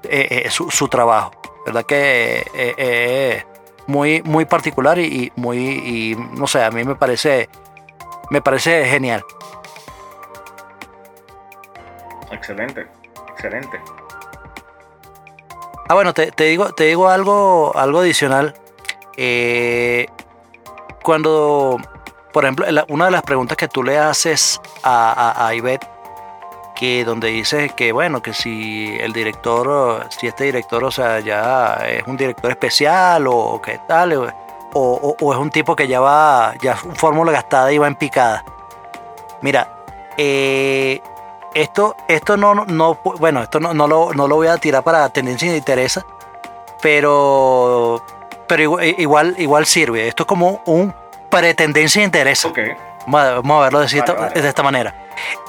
[0.03, 1.31] eh, eh, su, su trabajo,
[1.65, 1.85] ¿verdad?
[1.85, 3.43] Que eh,
[3.87, 7.49] muy, muy particular y, y muy, y, no sé, a mí me parece,
[8.29, 9.23] me parece genial.
[12.33, 12.87] Excelente,
[13.29, 13.79] excelente.
[15.87, 18.53] Ah, bueno, te, te digo, te digo algo, algo adicional.
[19.17, 20.07] Eh,
[21.03, 21.77] cuando,
[22.31, 25.11] por ejemplo, una de las preguntas que tú le haces a,
[25.43, 25.87] a, a Ivette,
[26.75, 31.75] que donde dice que, bueno, que si el director, si este director, o sea, ya
[31.87, 34.27] es un director especial o qué tal, o,
[34.73, 37.95] o- o es un tipo que ya va, ya es fórmula gastada y va en
[37.95, 38.43] picada.
[39.41, 39.85] Mira,
[40.17, 40.99] eh,
[41.53, 45.09] esto, esto no, no, bueno, esto no, no lo, no lo voy a tirar para
[45.09, 45.99] tendencia de interés,
[46.81, 48.03] pero,
[48.47, 50.07] pero igual, igual, sirve.
[50.07, 50.93] Esto es como un
[51.29, 52.47] pretendencia de interés.
[53.07, 54.41] Vamos a, verlo de, esta, vale.
[54.41, 54.95] de esta manera.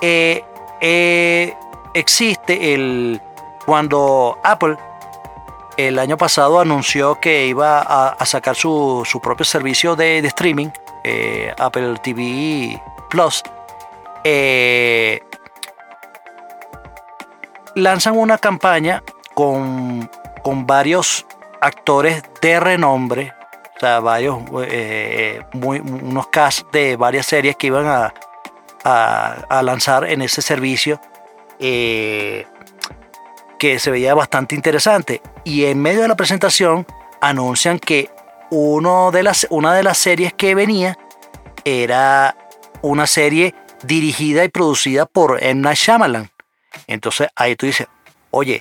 [0.00, 0.44] Eh,
[0.80, 1.54] eh,
[1.94, 3.20] existe el.
[3.66, 4.76] Cuando Apple
[5.76, 10.28] el año pasado anunció que iba a, a sacar su, su propio servicio de, de
[10.28, 10.68] streaming,
[11.02, 12.80] eh, Apple TV
[13.10, 13.42] Plus,
[14.24, 15.20] eh,
[17.74, 19.02] lanzan una campaña
[19.34, 20.10] con,
[20.42, 21.26] con varios
[21.60, 23.32] actores de renombre,
[23.76, 28.14] o sea, varios, eh, muy, unos cast de varias series que iban a,
[28.84, 31.00] a, a lanzar en ese servicio,
[31.58, 32.46] eh,
[33.58, 35.22] que se veía bastante interesante.
[35.44, 36.86] Y en medio de la presentación
[37.20, 38.10] anuncian que
[38.50, 40.98] uno de las, una de las series que venía
[41.64, 42.36] era
[42.82, 45.62] una serie dirigida y producida por M.
[45.62, 46.33] Night Shyamalan.
[46.86, 47.86] Entonces ahí tú dices,
[48.30, 48.60] oye,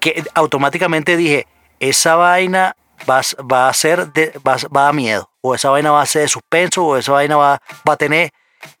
[0.00, 1.46] que automáticamente dije,
[1.80, 2.76] esa vaina
[3.08, 3.20] va,
[3.50, 6.28] va a ser de, va, va a miedo, o esa vaina va a ser de
[6.28, 8.30] suspenso, o esa vaina va, va a tener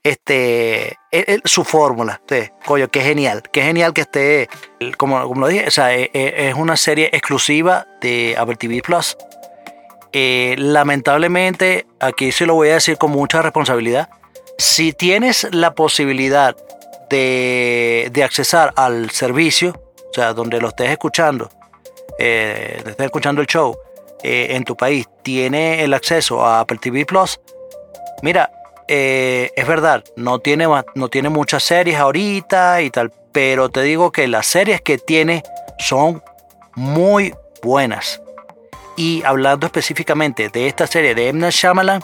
[0.02, 2.20] este el- el- su fórmula.
[2.64, 4.48] Coño, qué genial, qué genial que esté,
[4.96, 8.82] como, como lo dije, o sea, e- e- es una serie exclusiva de Apple TV
[8.82, 9.16] Plus.
[10.12, 14.08] Eh, lamentablemente, aquí se lo voy a decir con mucha responsabilidad.
[14.56, 16.56] Si tienes la posibilidad
[17.08, 19.80] de, de accesar al servicio,
[20.10, 21.50] o sea, donde lo estés escuchando,
[22.18, 23.76] eh, estés escuchando el show
[24.22, 27.40] eh, en tu país, tiene el acceso a Apple TV Plus,
[28.22, 28.50] mira,
[28.88, 34.10] eh, es verdad, no tiene, no tiene muchas series ahorita y tal, pero te digo
[34.10, 35.42] que las series que tiene
[35.78, 36.22] son
[36.74, 38.22] muy buenas.
[38.96, 41.32] Y hablando específicamente de esta serie de.
[41.32, 42.02] Night Shyamalan,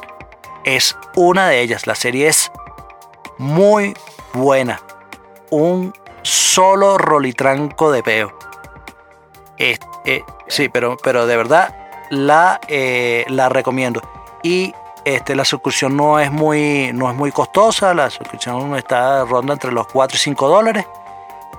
[0.65, 1.87] es una de ellas.
[1.87, 2.53] La serie es
[3.39, 3.95] muy
[4.33, 4.81] buena.
[5.57, 8.37] Un solo rolitranco de peo.
[9.57, 9.79] Eh,
[10.49, 11.77] sí, pero, pero de verdad
[12.11, 14.03] la, eh, la recomiendo.
[14.43, 14.75] Y
[15.05, 19.71] Este, la suscripción no es muy, no es muy costosa, la suscripción está ronda entre
[19.71, 20.87] los 4 y 5 dólares.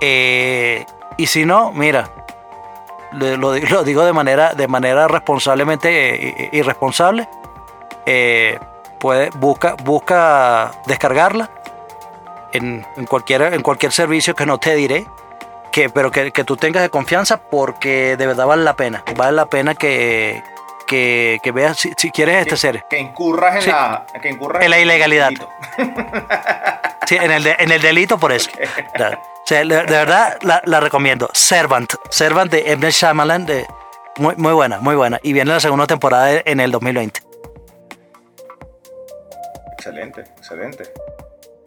[0.01, 0.85] Eh,
[1.15, 2.09] y si no, mira,
[3.13, 7.29] lo, lo digo de manera, de manera responsablemente irresponsable.
[8.99, 11.49] puede, busca, busca descargarla
[12.55, 15.05] en, en cualquier, en cualquier servicio que no te diré.
[15.71, 19.03] Que, pero que, que tú tengas de confianza porque de verdad vale la pena.
[19.17, 20.41] Vale la pena que,
[20.87, 22.85] que, que veas si, si quieres este serie.
[22.89, 23.69] Que incurras en Sí.
[23.69, 24.05] la.
[24.21, 25.31] Que incurras En la ilegalidad.
[27.07, 28.49] Sí, en el, de- en el delito por eso.
[28.95, 29.19] Claro.
[29.21, 31.29] O sea, de, de verdad la, la recomiendo.
[31.33, 31.93] Servant.
[32.09, 32.89] Servant de M.
[32.89, 33.45] Shyamalan.
[33.45, 33.67] De,
[34.17, 35.19] muy, muy buena, muy buena.
[35.21, 37.21] Y viene la segunda temporada en el 2020.
[39.73, 40.83] Excelente, excelente.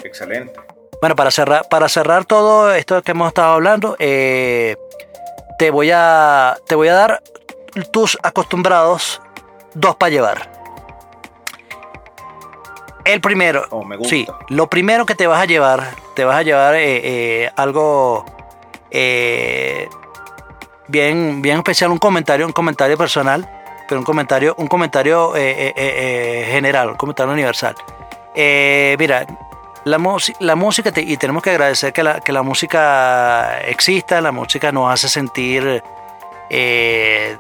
[0.03, 0.59] Excelente.
[1.01, 4.77] Bueno, para cerrar, para cerrar todo esto que hemos estado hablando, eh,
[5.59, 7.23] te, voy a, te voy a dar
[7.93, 9.21] tus acostumbrados
[9.75, 10.51] dos para llevar.
[13.05, 14.11] El primero, Oh, me gusta.
[14.11, 18.25] sí, lo primero que te vas a llevar, te vas a llevar eh, eh, algo
[20.89, 23.49] bien, bien especial, un comentario, un comentario personal,
[23.89, 27.75] pero un comentario, un comentario general, un comentario universal.
[28.35, 29.25] Eh, mira,
[29.89, 34.21] la, música la música, te- y tenemos que agradecer que la, que la música exista,
[34.21, 35.83] la música nos hace sentir
[36.51, 37.37] eh,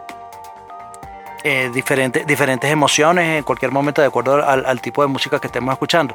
[1.44, 5.46] eh, diferentes, diferentes emociones en cualquier momento de acuerdo al, al tipo de música que
[5.46, 6.14] estemos escuchando.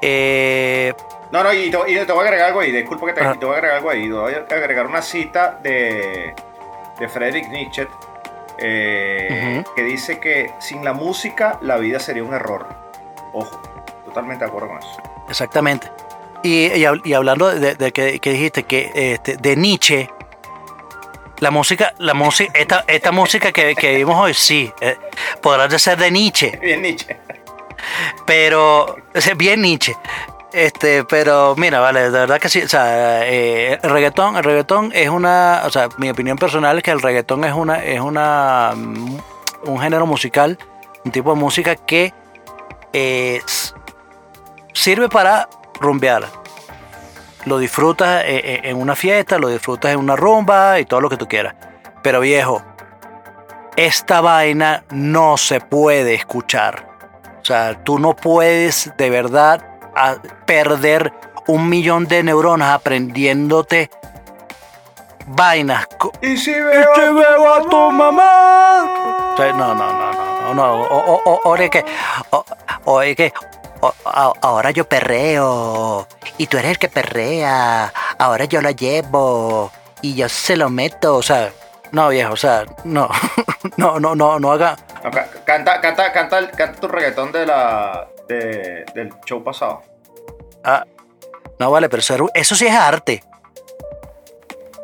[0.00, 0.92] Eh,
[1.32, 3.44] No, no, y te, y te voy a agregar algo ahí, disculpa que te, te
[3.46, 4.06] voy a agregar algo ahí.
[4.08, 6.34] Te voy a agregar una cita de,
[7.00, 7.88] de Friedrich Nietzsche
[8.58, 12.66] eh, que dice que sin la música la vida sería un error.
[13.32, 13.60] Ojo,
[14.04, 15.02] totalmente de acuerdo con eso.
[15.28, 15.90] Exactamente.
[16.42, 20.10] Y, y hab- y hablando de, de que, que dijiste que este, de Nietzsche,
[21.40, 24.96] la música, la música, esta, esta música que, que vimos hoy, sí, eh,
[25.40, 27.16] podrá de ser de Nietzsche, Bien, Nietzsche.
[28.26, 28.96] pero
[29.36, 29.94] bien Nietzsche.
[30.52, 34.92] Este, pero mira, vale, de verdad que sí, o sea, eh, el reggaetón, el reggaetón
[34.94, 38.72] es una, o sea, mi opinión personal es que el reggaetón es una, es una,
[38.76, 39.16] mm,
[39.64, 40.56] un género musical,
[41.04, 42.14] un tipo de música que
[42.92, 43.42] eh,
[44.74, 45.48] sirve para
[45.80, 46.24] rumbear.
[47.46, 51.08] Lo disfrutas eh, eh, en una fiesta, lo disfrutas en una rumba y todo lo
[51.08, 51.54] que tú quieras.
[52.02, 52.62] Pero viejo,
[53.76, 56.86] esta vaina no se puede escuchar.
[57.40, 59.64] O sea, tú no puedes de verdad
[60.46, 61.12] perder
[61.46, 63.90] un millón de neuronas aprendiéndote
[65.26, 65.86] vainas.
[66.20, 69.32] Y si ¡Y te veo a tu mamá!
[69.34, 70.82] O sea, no, no, no, no, no, no.
[70.82, 71.84] O, o, o, oye que,
[72.84, 73.32] oye que,
[74.04, 76.06] ahora yo perreo
[76.38, 77.92] y tú eres el que perrea.
[78.18, 79.70] Ahora yo lo llevo
[80.02, 81.16] y yo se lo meto.
[81.16, 81.50] O sea,
[81.92, 83.08] no, viejo, o sea, no,
[83.76, 84.76] no, no, no, no haga.
[85.02, 89.82] No, ca- canta, canta, canta, el- canta tu reggaetón de la, de- del show pasado.
[90.62, 90.84] Ah,
[91.58, 93.22] no vale, pero eso, eso sí es arte.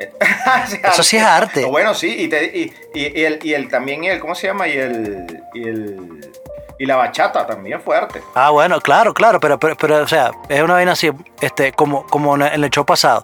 [0.90, 1.64] Eso sí es arte.
[1.64, 4.46] O Bueno, sí, y, te- y, y- y el, y el también el, ¿cómo se
[4.46, 4.66] llama?
[4.66, 6.32] Y el, y el,
[6.80, 8.22] y la bachata también fue arte.
[8.34, 11.10] Ah, bueno, claro, claro, pero, pero, pero, o sea, es una vaina así,
[11.42, 13.22] este, como, como en el show pasado.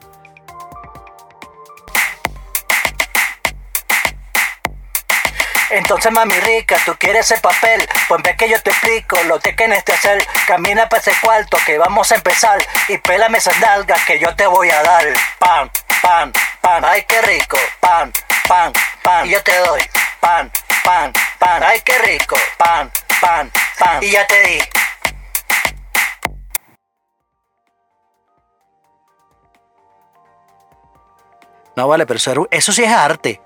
[5.71, 9.55] Entonces, mami rica, tú quieres ese papel, pues ve que yo te explico lo que
[9.55, 10.23] tienes que hacer.
[10.47, 14.47] Camina para ese cuarto que vamos a empezar y pélame esas nalgas que yo te
[14.47, 15.05] voy a dar.
[15.39, 15.71] Pan,
[16.03, 16.31] pan,
[16.61, 17.57] pan, ay qué rico.
[17.81, 18.13] Pan,
[18.47, 18.71] pan,
[19.03, 19.81] pan, y yo te doy.
[20.21, 20.53] Pan,
[20.85, 22.37] pan, pan, ay qué rico.
[22.59, 22.91] Pan,
[23.21, 24.59] pan, pan, y ya te di.
[31.77, 33.41] No vale, pero eso, eso sí es arte.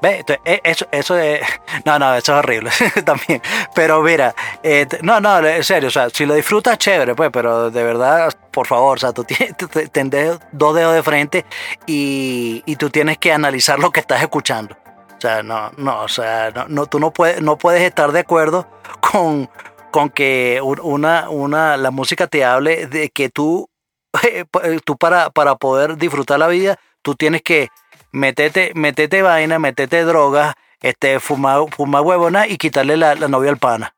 [0.00, 1.40] Ve, eh, eso, eso es.
[1.84, 2.70] No, no, eso es horrible
[3.04, 3.40] también.
[3.74, 7.70] Pero mira, eh, no, no, en serio, o sea, si lo disfrutas, chévere, pues, pero
[7.70, 9.54] de verdad, por favor, o sea, tú tienes
[9.92, 11.46] tendés dos dedos de frente
[11.86, 14.76] y, y tú tienes que analizar lo que estás escuchando.
[15.18, 18.20] O sea, no, no, o sea, no, no, tú no puedes, no puedes estar de
[18.20, 18.68] acuerdo
[19.00, 19.50] con,
[19.90, 23.68] con que un- una, una, la música te hable de que tú,
[24.84, 27.68] tú para, para poder disfrutar la vida, tú tienes que
[28.12, 33.58] metete, metete vaina, metete drogas, este, fumar, fumar huevona y quitarle la, la novia al
[33.58, 33.94] pana.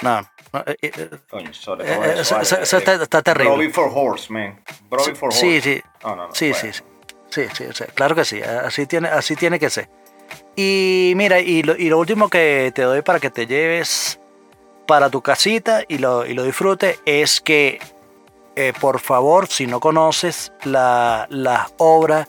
[0.00, 0.20] No,
[0.52, 2.40] no, eh, eh, Coño, sobre Eh, todo eh, eso.
[2.40, 2.62] eso- vale.
[2.64, 3.50] eso está- está terrible.
[3.50, 4.62] Brovy for horse, man.
[4.88, 5.40] Brovy for horse.
[5.40, 6.34] sí, sí, No, no, no.
[6.34, 6.72] sí, bueno.
[6.72, 6.82] sí,
[7.30, 9.88] sí, sí, sí, sí, claro que sí, así tiene, así tiene que ser.
[10.56, 14.20] Y mira, y lo, y lo último que te doy para que te lleves
[14.86, 17.80] para tu casita y lo, y lo disfrutes es que,
[18.56, 22.28] eh, por favor, si no conoces la, las obras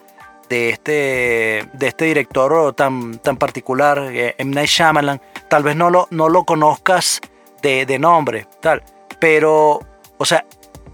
[0.49, 4.53] de este, de este director tan, tan particular, eh, M.
[4.53, 7.21] Night Shyamalan, tal vez no lo, no lo conozcas
[7.61, 8.83] de, de nombre, tal.
[9.19, 9.79] Pero,
[10.17, 10.45] o sea,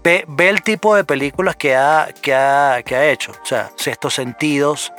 [0.02, 3.32] ve, ve el tipo de películas que ha, que ha, que ha hecho.
[3.42, 4.92] O sea, Sextos Sentidos.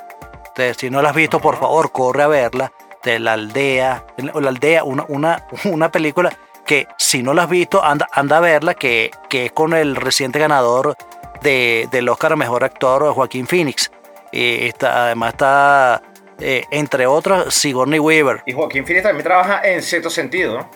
[0.56, 2.72] Entonces, si no la has visto, por favor, corre a verla.
[3.04, 6.32] De la aldea, la aldea, una, una, una película
[6.66, 9.96] que si no la has visto, anda, anda a verla, que, que es con el
[9.98, 10.96] reciente ganador
[11.42, 13.92] de, del Oscar a Mejor Actor, Joaquín Phoenix.
[14.32, 16.02] Y está, además está,
[16.40, 18.44] eh, entre otros, Sigourney Weaver.
[18.46, 20.72] Y Joaquín Phoenix también trabaja en cierto sentido, ¿no?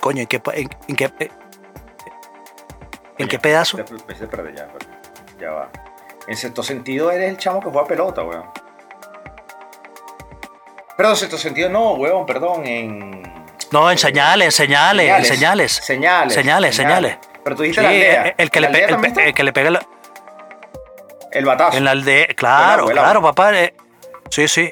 [0.00, 1.30] Coño, ¿en qué, en, en qué, eh,
[3.18, 3.78] en qué pedazo?
[5.38, 5.70] Ya va.
[6.26, 8.44] En cierto sentido eres el chamo que juega pelota, weón.
[10.96, 13.22] Perdón, en cierto sentido no, weón, perdón, en...
[13.72, 15.72] No, en señales, en señales, en señales.
[15.72, 16.34] Señales.
[16.34, 17.18] Señales, señales.
[17.44, 18.22] Pero tú dijiste Sí, la aldea.
[18.24, 19.86] el, el que ¿En le aldea el, el que le pega la-
[21.30, 21.78] El batazo.
[21.78, 22.26] en la aldea.
[22.36, 23.56] Claro, claro, papá.
[23.58, 23.74] eh,
[24.28, 24.70] sí, sí.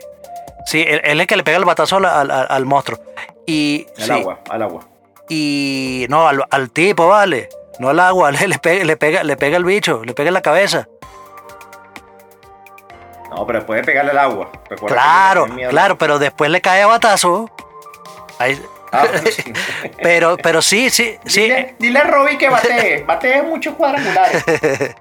[0.66, 2.98] Sí, él, él es el que le pega el batazo al, al- al- al monstruo.
[3.46, 3.86] Y.
[3.96, 4.82] Al sí, agua, al agua.
[5.30, 6.04] Y.
[6.10, 7.48] No, al, al tipo, vale.
[7.78, 8.30] No al agua.
[8.32, 10.88] Le, le pega, le, pega, le pega el bicho, le pega en la cabeza.
[13.30, 14.50] No, pero puede pegarle al agua.
[14.86, 17.50] Claro, claro, pero después le cae a batazo.
[18.38, 18.60] Ahí-
[18.90, 19.04] Ah,
[20.02, 21.42] pero pero, sí, sí, sí.
[21.42, 23.02] Dile, dile a Robbie que batee.
[23.06, 24.42] Batee muchos cuadrangulares.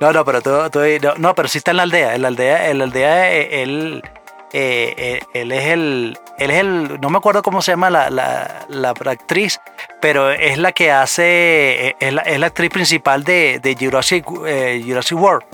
[0.00, 2.14] No, no, pero tú, tú- no, no, pero sí está en la aldea.
[2.16, 4.02] En la aldea, en la aldea eh, él,
[4.52, 8.10] eh, eh, él es el, él es el, no me acuerdo cómo se llama la,
[8.10, 9.60] la, la actriz,
[10.00, 14.82] pero es la que hace, es la, es la actriz principal de, de Jurassic, eh,
[14.84, 15.44] Jurassic World.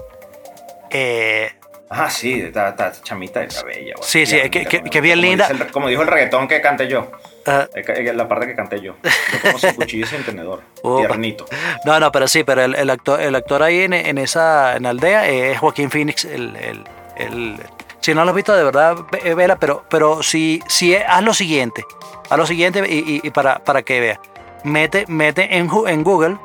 [0.91, 1.53] Eh,
[1.97, 3.95] Ah, sí, esta chamita está bella.
[3.97, 4.09] güey.
[4.09, 5.47] Sí, sí, que- que- bien como linda.
[5.49, 7.11] el- como dijo el reggaetón que canté yo.
[7.47, 8.97] ah, Eh, La parte que canté yo.
[9.03, 10.63] Yo como sin cuchillo y sin tenedor.
[10.83, 11.47] Tiernito.
[11.85, 14.87] no, no, pero sí, pero el, el actor, el actor ahí en, en esa, en
[14.87, 16.85] aldea es Joaquín Phoenix, el, el-
[17.17, 17.57] el-
[18.01, 21.33] si no lo has visto de verdad, ve- vela, pero, pero si, si haz lo
[21.33, 21.85] siguiente,
[22.29, 24.19] haz lo siguiente y, y- y para, para que veas,
[24.65, 26.37] mete, mete en Google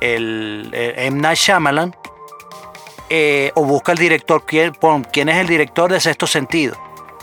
[0.00, 1.20] el, el M.
[1.20, 1.94] Night Shyamalan
[3.10, 4.72] eh, o busca el director, quién,
[5.12, 6.76] quién es el director de Sexto Sentido.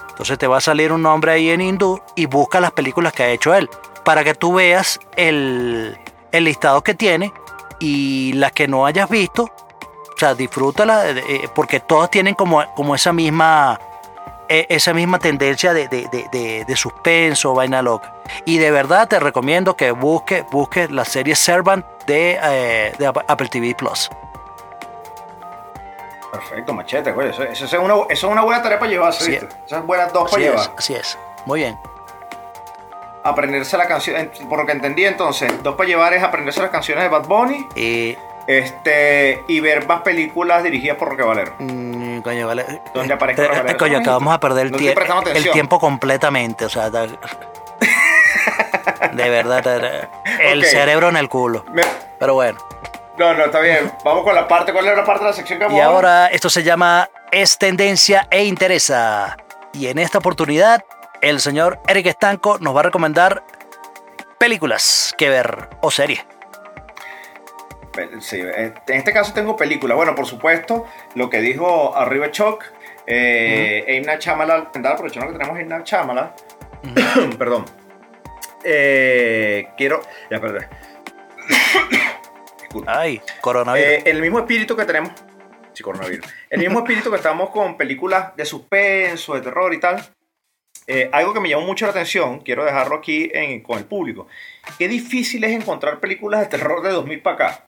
[0.10, 3.24] Entonces te va a salir un nombre ahí en hindú y busca las películas que
[3.24, 3.70] ha hecho él
[4.04, 5.98] para que tú veas el,
[6.32, 7.34] el listado que tiene
[7.80, 12.94] y las que no hayas visto, o sea, disfrútala eh, porque todas tienen como, como
[12.94, 13.80] esa misma
[14.50, 18.14] eh, esa misma tendencia de, de, de- de- suspenso, vaina loca.
[18.46, 23.48] Y de verdad te recomiendo que busques busque la serie Servant de, eh, de Apple
[23.48, 24.10] TV Plus.
[26.32, 27.30] Perfecto, machete, güey.
[27.30, 29.32] Eso, eso es una, eso es una buena tarea para llevarse, Sí.
[29.32, 29.48] ¿viste?
[29.66, 30.76] Esas buenas dos Así para es, llevar.
[30.78, 31.18] así es.
[31.46, 31.78] Muy bien.
[33.24, 34.16] Aprenderse la canción.
[34.16, 37.28] en- Por lo que entendí entonces, dos para llevar es aprenderse las canciones de Bad
[37.28, 38.18] Bunny Y,
[38.48, 41.54] este, y ver más películas dirigidas por Roque Valero.
[41.60, 42.82] mm, coño, vale.
[42.94, 43.78] Donde aparezca Eh, Roque eh, Valero.
[43.80, 46.66] coño, acabamos no- a perder el, no tie- el tiempo completamente.
[46.66, 47.08] O sea, da-
[49.14, 50.10] de verdad, verdad.
[50.40, 51.64] el cerebro en el culo.
[51.72, 51.82] Me-
[52.20, 52.58] Pero bueno.
[53.22, 53.92] No, no, está bien.
[54.04, 54.74] Vamos con la parte.
[54.74, 55.96] ¿Cuál es la parte de la sección que vamos Y a ver?
[55.96, 59.38] ahora esto se llama Es tendencia e interesa.
[59.74, 60.84] Y en esta oportunidad,
[61.22, 63.44] el señor Eric Estanco nos va a recomendar
[64.40, 66.26] películas que ver o series.
[68.22, 69.94] Sí, eh, en este caso tengo película.
[69.94, 72.64] Bueno, por supuesto, lo que dijo Arriba Choc,
[73.06, 76.34] eh, Eimna Chamala, aprovechando que tenemos Eimna Chamala,
[77.38, 77.66] perdón.
[78.64, 80.02] Eh, quiero.
[80.32, 80.66] Ya, perdón.
[82.72, 83.00] Disculpa.
[83.00, 83.88] Ay, coronavirus.
[83.90, 85.12] Eh, el mismo espíritu que tenemos.
[85.74, 86.26] Sí, coronavirus.
[86.50, 90.02] El mismo espíritu que estamos con películas de suspenso, de terror y tal.
[90.88, 94.28] eh, algo que me llamó mucho la atención, quiero dejarlo aquí en- con el público.
[94.80, 97.66] Qué difícil es encontrar películas de terror de 2000 para acá.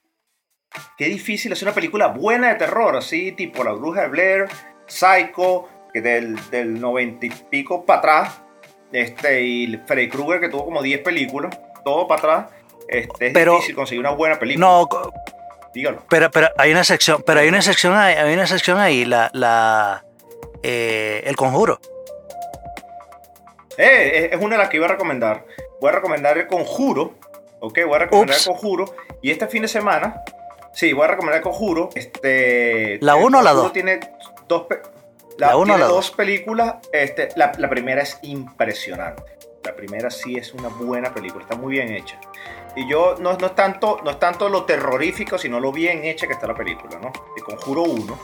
[0.98, 4.46] Qué difícil es una película buena de terror, así tipo La Bruja de Blair,
[4.86, 8.42] Psycho, que del, del 90 y pico para atrás.
[8.92, 12.50] Este, y Freddy Krueger, que tuvo como 10 películas, todo para atrás.
[12.88, 14.66] Este, es Pero- difícil conseguir una buena película.
[14.66, 14.88] no,
[15.72, 16.02] Dígalo.
[16.08, 19.30] pero, pero hay una sección, pero hay una sección ahí, hay una sección ahí, la,
[19.32, 20.04] la
[20.62, 21.80] eh, el conjuro.
[23.76, 25.44] Eh, es- es una de las que iba a recomendar.
[25.80, 27.14] Voy a recomendar el conjuro.
[27.60, 28.46] Ok, voy a recomendar Ups.
[28.46, 28.94] el conjuro.
[29.22, 30.22] Y este fin de semana,
[30.72, 31.90] sí, voy a recomendar el conjuro.
[31.94, 33.72] Este, ¿La el uno o la Conjuro dos?
[33.72, 34.00] Tiene
[34.46, 34.66] dos,
[35.38, 36.10] ¿La la, uno o tiene la dos dos?
[36.12, 36.74] películas.
[36.92, 39.22] Este, la, la primera es impresionante.
[39.64, 42.20] La primera sí es una buena película, está muy bien hecha.
[42.76, 46.26] Y yo no, no, es tanto, no es tanto lo terrorífico, sino lo bien hecha
[46.26, 47.12] que está la película, ¿no?
[47.36, 48.18] El Conjuro 1.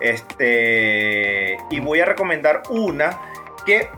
[0.00, 3.20] Este, y voy a recomendar una
[3.64, 3.88] que,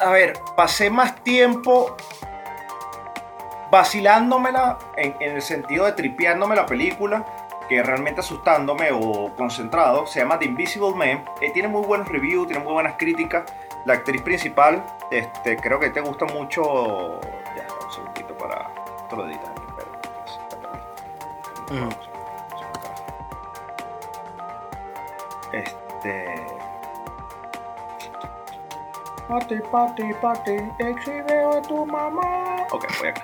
[0.00, 1.96] a ver, pasé más tiempo
[3.70, 7.24] vacilándomela en, en el sentido de tripeándome la película
[7.68, 10.06] que realmente asustándome o concentrado.
[10.06, 11.24] Se llama The Invisible Man.
[11.40, 13.44] Eh, tiene muy buenos reviews, tiene muy buenas críticas.
[13.84, 17.20] La actriz principal, este, creo que te gusta mucho.
[25.52, 26.46] Este.
[29.28, 32.66] Pati, pati, pati, exhibe a tu mamá.
[32.70, 33.22] Ok, voy acá.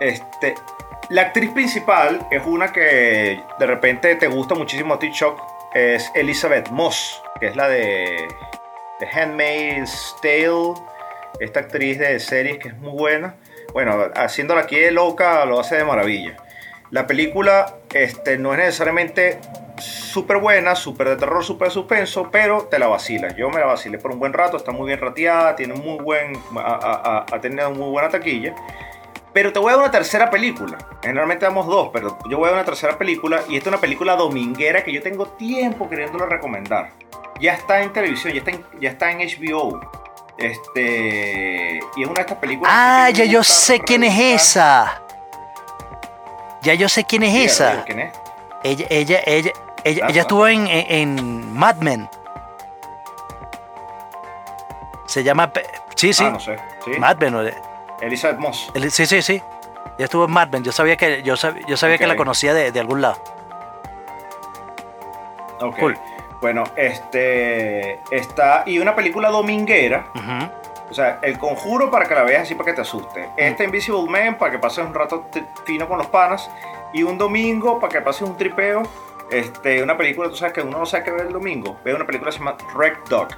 [0.00, 0.54] Este.
[1.08, 5.40] La actriz principal es una que de repente te gusta muchísimo a ti, Chuck.
[5.74, 8.28] Es Elizabeth Moss, que es la de
[8.98, 10.74] The Handmaid's Tale.
[11.40, 13.34] Esta actriz de series que es muy buena.
[13.72, 16.36] Bueno, haciéndola aquí de loca lo hace de maravilla.
[16.90, 19.38] La película este, no es necesariamente
[19.78, 23.34] súper buena, súper de terror, súper suspenso, pero te la vacila.
[23.36, 26.32] Yo me la vacilé por un buen rato, está muy bien rateada, tiene muy buen,
[26.56, 28.54] ha, tenido muy buena taquilla.
[29.32, 30.76] Pero te voy a dar una tercera película.
[31.02, 33.42] Generalmente damos dos, pero yo voy a dar una tercera película.
[33.48, 36.90] Y esta es una película dominguera que yo tengo tiempo queriéndolo recomendar.
[37.40, 39.99] Ya está en televisión, ya está ya está en HBO.
[40.40, 41.80] Este.
[41.96, 42.72] Y es una de estas películas.
[42.74, 45.02] Ah, ya yo sé quién es esa.
[46.62, 47.84] Ya yo sé quién es esa.
[47.84, 48.12] ¿Quién es?
[48.62, 49.52] Ella, ella, ella,
[49.84, 52.08] ella, ella estuvo en, en, Mad Men.
[55.06, 55.50] Se llama.
[55.94, 56.24] Sí, sí.
[56.24, 56.56] Ah, no sé.
[56.84, 56.90] ¿Sí?
[56.98, 57.52] Mad Men.
[58.00, 58.70] Elizabeth Moss.
[58.74, 59.42] el- Sí, sí, sí.
[59.98, 60.62] Ella estuvo en Mad Men.
[60.64, 63.22] Yo sabía que, yo sab- yo sabía que la conocía de, de algún lado.
[65.60, 65.78] Ok.
[65.78, 65.98] Cool.
[66.40, 68.00] Bueno, este.
[68.10, 68.62] Está.
[68.66, 70.06] Y una película dominguera.
[70.14, 70.50] Ujú.
[70.90, 73.28] O sea, el conjuro para que la veas así para que te asuste.
[73.36, 75.26] Este Invisible Man para que pases un rato
[75.64, 76.50] fino con los panas.
[76.92, 78.82] Y un domingo para que pases un tripeo.
[79.30, 81.78] Este, una película, tú sabes que uno no sabe qué ver el domingo.
[81.84, 83.28] Ve una película que se llama Red Dog.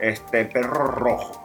[0.00, 1.42] Este, el perro rojo.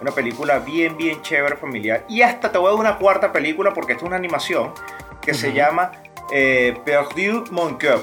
[0.00, 2.04] Una película bien, bien chévere, familiar.
[2.08, 4.72] Y hasta te voy a dar una cuarta película porque esta es una animación
[5.20, 5.56] que se Ujú.
[5.56, 5.90] llama
[6.32, 8.00] eh, Perdu mon cœur.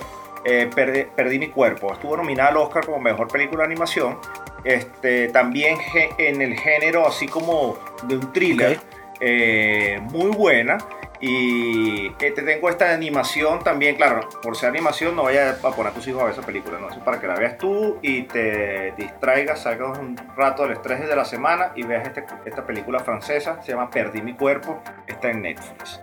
[0.49, 1.91] Eh, Perdí, Perdí mi cuerpo.
[1.91, 4.17] Estuvo nominada al Oscar como mejor película de animación.
[4.63, 5.77] Este, también
[6.17, 8.77] en el género así como de un thriller.
[8.77, 8.83] Ok.
[9.19, 10.77] eh, muy buena.
[11.19, 15.91] Y eh, te tengo esta animación también, claro, por ser animación no vayas a poner
[15.91, 17.97] a tus hijos a ver esa película, no, eso es para que la veas tú
[18.03, 22.67] y te distraigas, salgas un rato del estrés de la semana y veas este- esta
[22.67, 25.99] película francesa, se llama Perdí mi cuerpo, está en Netflix.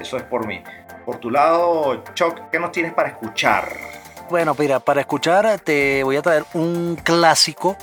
[0.00, 0.62] Eso es por mí.
[1.04, 3.68] Por tu lado, Chuck, ¿qué nos tienes para escuchar?
[4.30, 7.76] Bueno, mira, para escuchar te voy a traer un clásico,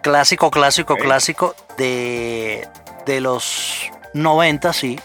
[0.00, 2.68] clásico, clásico, clásico de,
[3.04, 4.98] de los 90, sí.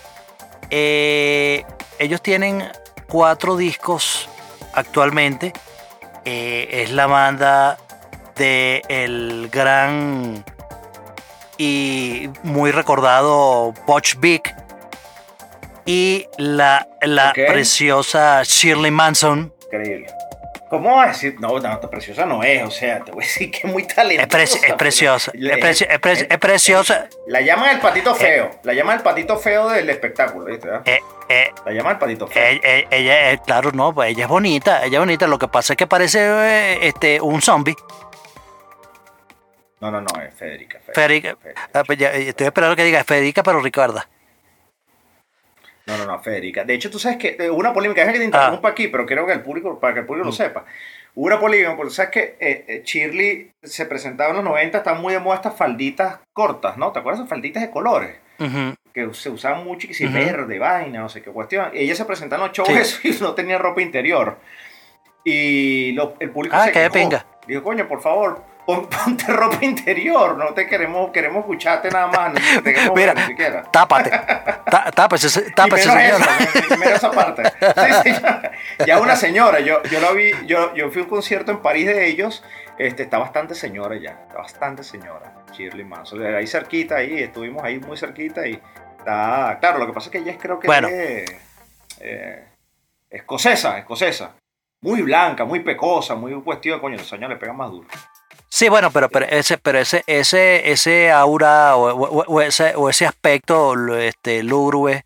[0.70, 1.66] Eh,
[2.00, 2.64] ellos tienen
[3.08, 4.30] cuatro discos
[4.74, 5.54] actualmente.
[6.26, 7.78] Eh, es la banda
[8.36, 10.44] de el gran
[11.58, 14.44] y muy recordado Butch Big
[15.88, 19.52] y la, la preciosa Shirley Manson.
[19.66, 20.08] Increíble.
[20.70, 21.40] ¿Cómo vas a decir?
[21.40, 23.88] No, no, preciosa no es, o sea, te voy a decir que es muy Es,
[23.88, 24.38] talentosa.
[24.38, 27.08] preci- es preciosa, es, preci- es preci- es preciosa.
[27.28, 30.68] La llaman el patito feo, la llaman el patito feo del espectáculo, ¿viste?
[30.84, 32.44] Eh, eh, La llaman el patito feo.
[32.44, 35.26] eh, eh, ella, eh, claro, no, pues ella es bonita, ella es bonita.
[35.26, 37.76] Lo que pasa es que parece eh, este, un zombie.
[39.80, 40.80] No, no, no, es Federica.
[40.80, 41.38] Federica, Federica.
[41.42, 41.70] Federica.
[41.74, 44.10] Ah, pues eh, estoy esperando que diga Federica, pero Ricarda.
[45.88, 46.64] No, no, no, Federica.
[46.66, 48.40] De hecho, tú sabes que eh, hubo una polémica, déjame que te Ah.
[48.42, 50.66] interrumpa aquí, pero quiero que el público, para que el público lo sepa.
[51.16, 55.02] Hubo una polémica, porque sabes que eh, eh, Shirley se presentaba en los 90, están
[55.02, 56.92] muy de moda estas falditas cortas, ¿no?
[56.92, 58.18] ¿Te acuerdas esas falditas de colores?
[58.94, 61.72] Que se usaban mucho y que si verde, vaina, no sé qué cuestión.
[61.74, 62.76] Ella se presentaba en los shows Sí.
[62.78, 64.38] eso, y no tenía ropa interior.
[65.24, 66.94] Y lo- el público Ah, se qué de quejó.
[67.10, 67.26] pinga.
[67.48, 72.34] Dijo, coño, por favor, pon- ponte ropa interior, no te queremos, queremos escucharte nada más,
[72.34, 73.64] no te queremos ver Mira, ni siquiera.
[73.72, 74.10] tápate.
[74.10, 75.90] Tá- Tápese, tápese,
[76.68, 77.44] primero esa parte.
[78.04, 78.52] Sí, sí, ya,
[78.86, 81.88] ya una señora, yo, yo la vi, yo, yo fui a un concierto en París
[81.88, 82.44] de ellos,
[82.78, 87.80] este, está bastante señora ya, está bastante señora, Shirley Manson, ahí cerquita, ahí, estuvimos ahí
[87.80, 88.62] muy cerquita y
[88.98, 90.88] está, claro, lo que pasa es que ella es creo que Bueno.
[90.90, 91.32] es
[92.02, 92.44] eh,
[93.10, 94.36] escocesa, escocesa,
[94.82, 97.88] muy blanca, muy pecosa, muy cuestión, coño, los años le pegan más duro.
[98.50, 102.90] Sí, bueno, pero, pero ese, pero ese, ese, ese aura o, o- o ese, o
[102.90, 105.06] ese aspecto este, lúgubre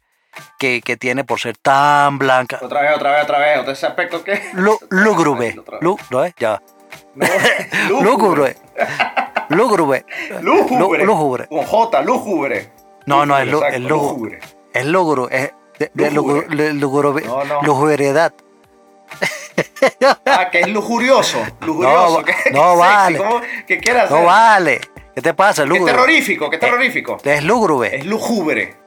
[0.60, 2.60] que, que tiene por ser tan blanca.
[2.62, 4.24] Otra vez, otra vez, otra vez, ese aspecto.
[4.54, 5.56] Lu- lúgubre.
[6.12, 6.34] ¿no es?
[6.38, 6.62] Ya.
[7.16, 7.26] No,
[8.02, 8.56] Lúgubre.
[9.50, 10.06] Lúgubre.
[10.42, 11.04] Lúgubre.
[11.06, 11.48] Lúgubre.
[11.48, 12.72] Con J, lúgubre.
[13.06, 14.40] No, no, es exacto, es lúgubre.
[14.40, 14.40] lúgubre.
[14.74, 15.36] Es lúgubre.
[15.36, 16.74] Es de, de Lúgubre.
[16.74, 17.62] lugurube- No, no.
[20.26, 21.40] Ah, que es lujurioso.
[21.62, 22.20] Lujurioso.
[22.20, 23.18] No, que, que vale.
[23.18, 23.42] ¿cómo?
[23.68, 24.18] ¿Qué quieres hacer?
[24.18, 24.82] No vale.
[25.16, 25.64] ¿Qué te pasa?
[25.64, 25.92] Que es Lúgubre.
[25.94, 27.18] terrorífico, que es terrorífico.
[27.24, 27.96] Es lúgubre.
[27.98, 28.78] Es lúgubre.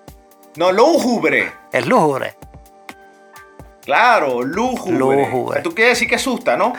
[0.56, 1.52] No, lúgubre.
[1.72, 2.36] Es lúgubre.
[3.84, 4.96] Claro, lúgubre.
[4.98, 5.60] Lúgubre.
[5.62, 6.72] Tú quieres decir que asusta, ¿no?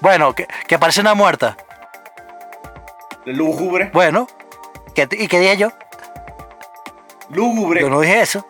[0.00, 1.56] Bueno, que, que parece una muerta.
[3.24, 3.90] Lúgubre.
[3.92, 4.26] Bueno.
[4.94, 5.68] ¿qué te- ¿Y qué dije yo?
[7.30, 7.80] Lúgubre.
[7.80, 8.46] Yo no dije eso.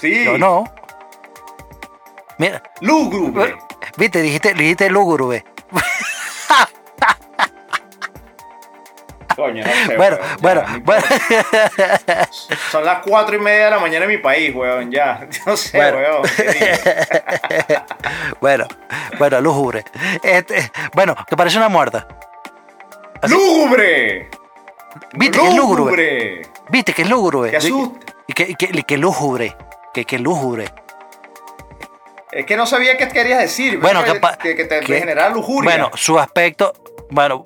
[0.00, 0.24] Sí.
[0.24, 0.64] Yo no.
[2.40, 3.54] Mira, Lúgubre.
[3.98, 5.44] viste, dijiste, dijiste lúgubre.
[9.36, 11.02] Coño, no sé, Bueno, weón, bueno, no bueno.
[12.70, 15.28] Son las cuatro y media de la mañana en mi país, weón, ya.
[15.46, 15.98] No sé, Bueno.
[15.98, 16.22] weón.
[18.40, 18.66] bueno,
[19.18, 19.84] bueno, lúgubre.
[20.22, 22.08] Este, bueno, que parece una muerta.
[23.20, 24.30] Así- ¡Lúgubre!
[25.12, 25.84] Viste que es lúgubre.
[25.84, 26.42] ¡Lúgubre!
[26.70, 27.50] Viste que es lúgubre.
[27.50, 28.14] ¡Qué asusta!
[28.26, 29.54] Y que, que, que lúgubre.
[29.92, 30.72] Que, que lúgubre.
[32.32, 33.78] Es que no sabía qué querías decir.
[33.80, 35.70] Bueno, que, que, que te generaba lujuria.
[35.70, 36.72] Bueno, su aspecto.
[37.10, 37.42] Bueno,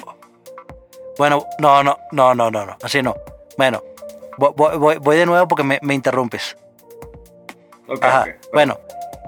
[1.18, 3.14] bueno, no, no, no, no, no, no, así no.
[3.56, 3.82] Bueno,
[4.36, 6.56] voy, voy- voy- voy de nuevo porque me, me interrumpes.
[7.86, 8.78] Ok, Ajá, bueno.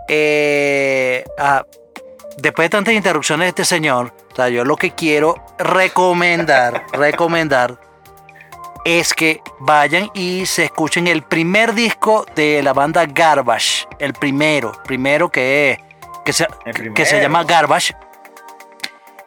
[0.09, 1.65] eh, ah,
[2.39, 7.79] después de tantas interrupciones de este señor, o sea, yo lo que quiero recomendar, recomendar,
[8.87, 14.71] es que vayan y se escuchen el primer disco de la banda Garbage, el primero,
[14.85, 15.77] primero que,
[16.25, 16.47] que, se,
[16.95, 17.95] que se llama Garbage.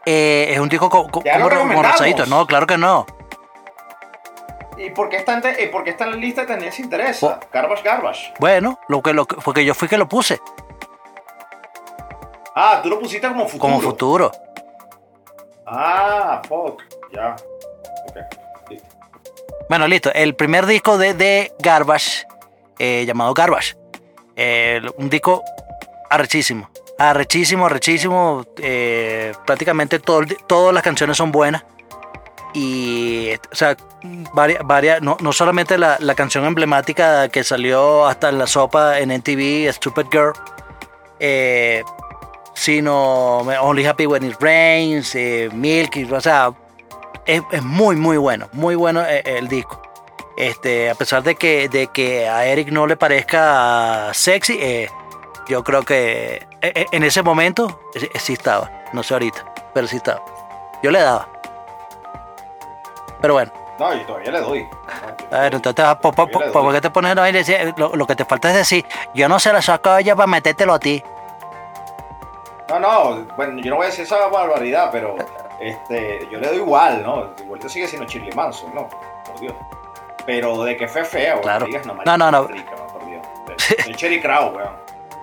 [0.05, 2.25] Eh, es un disco co- co- como, como rosadito.
[2.25, 3.05] No, claro que no.
[4.77, 7.41] ¿Y por qué está en, te- por qué está en la lista de tendencia interesa?
[7.51, 8.33] Garbage, garbage.
[8.39, 10.39] Bueno, lo que, lo que- porque yo fui que lo puse
[12.55, 13.59] Ah, tú lo pusiste como futuro.
[13.59, 14.31] como futuro.
[15.65, 16.81] Ah, fuck.
[17.11, 17.35] Ya.
[19.69, 20.11] Bueno, listo.
[20.15, 22.25] El primer disco de, de Garbage,
[22.79, 23.75] eh, llamado Garbage.
[24.35, 25.43] Eh, un disco
[26.09, 26.71] arrechísimo.
[26.97, 28.45] Arrechísimo, arrechísimo.
[28.57, 31.63] eh, prácticamente todas las canciones son buenas.
[32.55, 33.77] Y, o sea,
[34.33, 39.11] varias, varias no, no solamente la, canción emblemática que salió hasta en la sopa en
[39.11, 40.33] NTV, Stupid Girl,
[42.55, 45.15] sino Only Happy When It Rains,
[45.53, 46.51] Milky, o sea,
[47.25, 49.81] es, es muy, muy bueno, muy bueno eh, el, disco.
[50.37, 54.89] Este, a pesar de que, de que a Eric no le parezca sexy, eh,
[55.47, 59.97] yo creo que eh, en ese momento eh, sí estaba, no sé ahorita, pero sí
[59.97, 60.23] estaba.
[60.81, 61.27] Yo le daba.
[63.21, 64.67] Pero bueno, No, yo todavía le doy.
[65.31, 68.55] a ver, entonces, ah, ¿por qué te pones decir- lo, lo que te falta es
[68.55, 71.03] decir, yo no se la saco a ella para metértelo a ti?
[72.69, 75.15] No, no, bueno, yo no voy a decir esa barbaridad, pero
[75.61, 77.29] este, yo le doy igual, ¿no?
[77.43, 78.87] Igual sigue siendo Shirley Manson, ¿no?
[79.25, 79.53] Por Dios.
[80.25, 81.03] Pero de que fue
[81.41, 81.65] Claro.
[81.65, 82.47] que digas, no, No, no, no.
[82.47, 83.25] rica, por Dios.
[83.95, 84.71] Cherry Crow, weón.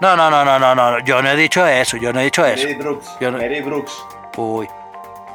[0.01, 2.45] No, no, no, no, no, no, yo no he dicho eso, yo no he dicho
[2.45, 2.65] eso.
[2.65, 3.17] Mary Brooks.
[3.21, 4.05] Yo no- Mary Brooks.
[4.37, 4.69] Uy.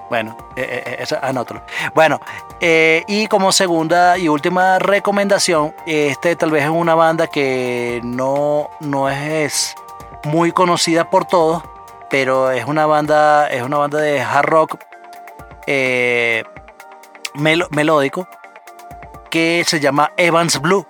[0.09, 1.61] Bueno, eh, eh, esa, anótalo.
[1.93, 2.19] Bueno,
[2.59, 8.69] eh, y como segunda y última recomendación, este tal vez es una banda que no,
[8.81, 9.73] no es
[10.25, 11.63] muy conocida por todos,
[12.09, 14.75] pero es una banda, es una banda de hard rock
[15.67, 16.43] eh,
[17.35, 18.27] melódico
[19.29, 20.85] que se llama Evans Blue.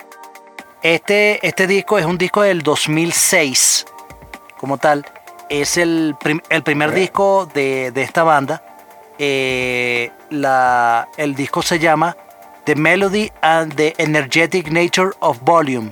[0.82, 3.86] Este, este disco es un disco del 2006
[4.59, 5.05] como tal.
[5.49, 8.63] Es el, prim- el primer disco de, de esta banda.
[9.19, 12.17] Eh, la, el disco se llama
[12.63, 15.91] The Melody and the Energetic Nature of Volume.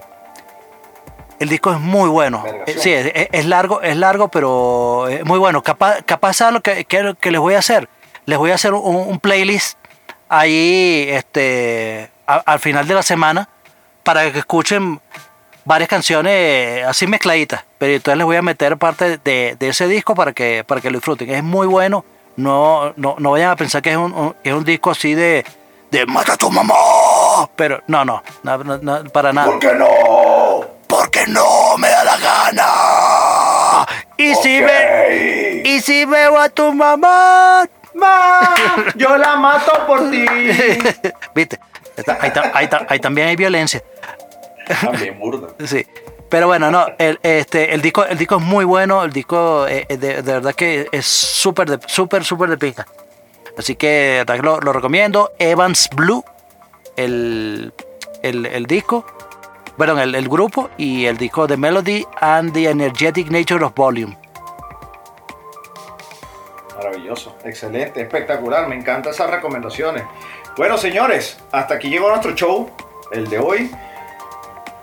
[1.40, 2.44] El disco es muy bueno.
[2.66, 5.62] Eh, sí, es, es- es largo, es largo, pero es muy bueno.
[5.62, 7.88] Capaz, capaz ¿sabes lo que, que, que les voy a hacer?
[8.30, 9.78] Les voy a hacer un, un playlist
[10.30, 13.50] ahí este, a- al final de la semana
[14.04, 15.02] para que escuchen
[15.66, 17.64] varias canciones así mezcladitas.
[17.80, 20.92] Pero entonces les voy a meter parte de, de ese disco para que, para que
[20.92, 21.30] lo disfruten.
[21.32, 22.06] Es muy bueno.
[22.36, 25.44] No, no, no vayan a pensar que es un, un- es un disco así de,
[25.92, 26.76] de mata a tu mamá.
[27.56, 29.48] Pero no, no, no, no, no, para nada.
[29.50, 29.88] ¿Por qué no?
[30.88, 33.86] Porque no me da la gana.
[34.18, 37.66] Y si ve, y si veo a tu mamá.
[38.00, 38.56] Ma,
[38.96, 40.26] yo la mato por ti.
[41.36, 41.60] Viste,
[41.96, 43.84] Está- ahí, ta- ahí ta- ahí también hay violencia.
[44.82, 45.50] También burda.
[45.66, 45.86] Sí.
[46.30, 49.88] Pero bueno, no, el, este, el, disco, el disco es muy bueno, el disco eh,
[49.90, 52.86] eh, de, de verdad que es súper, de- súper, súper de pista.
[53.58, 55.32] Así que lo, lo recomiendo.
[55.40, 56.24] Evans Blue,
[56.96, 57.74] el,
[58.22, 59.06] el, el disco,
[59.76, 64.16] bueno, el, el grupo y el disco de Melody and the Energetic Nature of Volume.
[66.80, 70.04] Maravilloso, excelente, espectacular, me encantan esas recomendaciones.
[70.56, 72.70] Bueno, señores, hasta aquí llegó nuestro show,
[73.12, 73.70] el de hoy.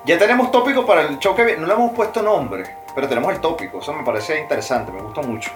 [0.05, 1.63] Ya tenemos tópico para el show que viene.
[1.63, 3.81] No le hemos puesto nombre, pero tenemos el tópico.
[3.81, 5.51] Eso me parece interesante, me gusta mucho.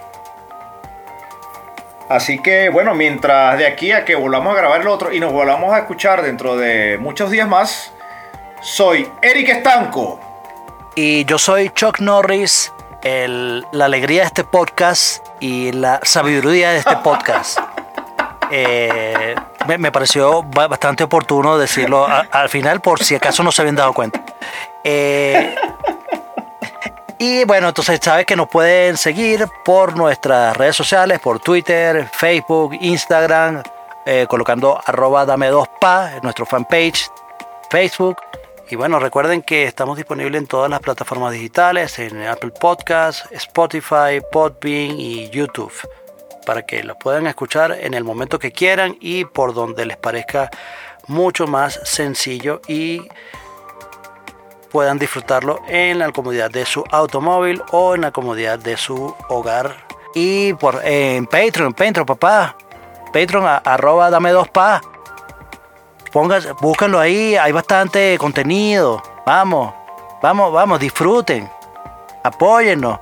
[2.08, 5.34] Así que, bueno, mientras de aquí a que volvamos a grabar el otro y nos
[5.34, 7.92] volvamos a escuchar dentro de muchos días más,
[8.62, 10.18] soy Eric Estanco.
[10.94, 12.72] Y yo soy Chuck Norris,
[13.02, 17.58] el- la alegría de este podcast y la sabiduría de este podcast.
[18.52, 19.36] Eh,
[19.68, 23.62] me, me pareció ba- bastante oportuno decirlo a- al final por si acaso no se
[23.62, 24.20] habían dado cuenta.
[24.82, 25.54] Eh,
[27.18, 32.76] Y bueno, entonces sabes que nos pueden seguir por nuestras redes sociales, por Twitter, Facebook,
[32.80, 33.62] Instagram,
[34.04, 37.08] eh, colocando arroba dame 2 pa en nuestro fanpage,
[37.70, 38.16] Facebook.
[38.70, 44.22] Y bueno, recuerden que estamos disponibles en todas las plataformas digitales, en Apple Podcasts, Spotify,
[44.30, 45.72] Podbean y YouTube,
[46.46, 50.50] para que lo puedan escuchar en el momento que quieran y por donde les parezca
[51.08, 53.02] mucho más sencillo y
[54.70, 59.84] puedan disfrutarlo en la comodidad de su automóvil o en la comodidad de su hogar.
[60.14, 62.56] Y por en Patreon, Patreon, papá.
[63.12, 64.80] Patreon, arroba dame dos pa.
[66.12, 69.02] Pónganse, búsquenlo ahí, hay bastante contenido.
[69.24, 69.72] Vamos,
[70.22, 71.50] vamos, vamos, disfruten.
[72.22, 72.98] Apóyennos.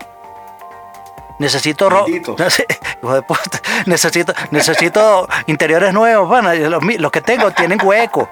[1.39, 2.05] Necesito ro-
[3.87, 6.55] necesito, necesito interiores nuevos, pana.
[6.55, 8.29] Los, que tengo tienen hueco.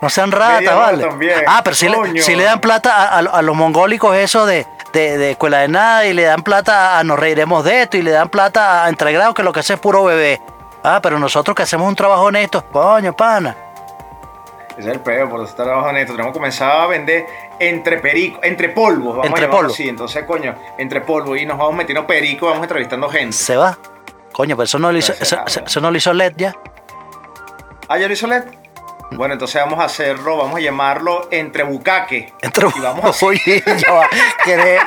[0.00, 1.04] No sean ratas, vale.
[1.04, 1.40] también.
[1.46, 2.22] Ah, pero si le, Coño.
[2.22, 5.68] si le dan plata a, a- a los mongólicos esos de, de, de escuela de
[5.68, 8.88] nada y le dan plata a nos reiremos de esto y le dan plata a
[8.88, 10.40] entregrados que lo que hace es puro bebé.
[10.82, 13.56] Ah, pero nosotros que hacemos un trabajo honesto, coño, pana.
[14.70, 16.12] Ese es el peor, por estar trabajando en esto.
[16.12, 17.26] Tenemos que comenzar a vender
[17.58, 19.72] entre perico, entre polvos, vamos Entre polvos.
[19.74, 19.88] así.
[19.88, 23.32] Entonces, coño, entre polvo y nos vamos metiendo perico, vamos entrevistando gente.
[23.36, 23.76] Se va.
[24.32, 26.54] Coño, pero eso no lo hizo, eso, eso no lo hizo LED ya.
[27.88, 28.44] Ah, ya lo hizo LED.
[29.12, 32.32] Bueno, entonces vamos a hacerlo, vamos a llamarlo entre bucaque.
[32.40, 33.62] Entre Y vamos a Oye.
[34.44, 34.78] Que-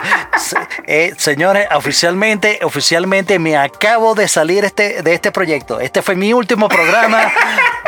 [0.86, 5.80] eh, señores, oficialmente, oficialmente me acabo de salir este, de este proyecto.
[5.80, 7.32] Este fue mi último programa.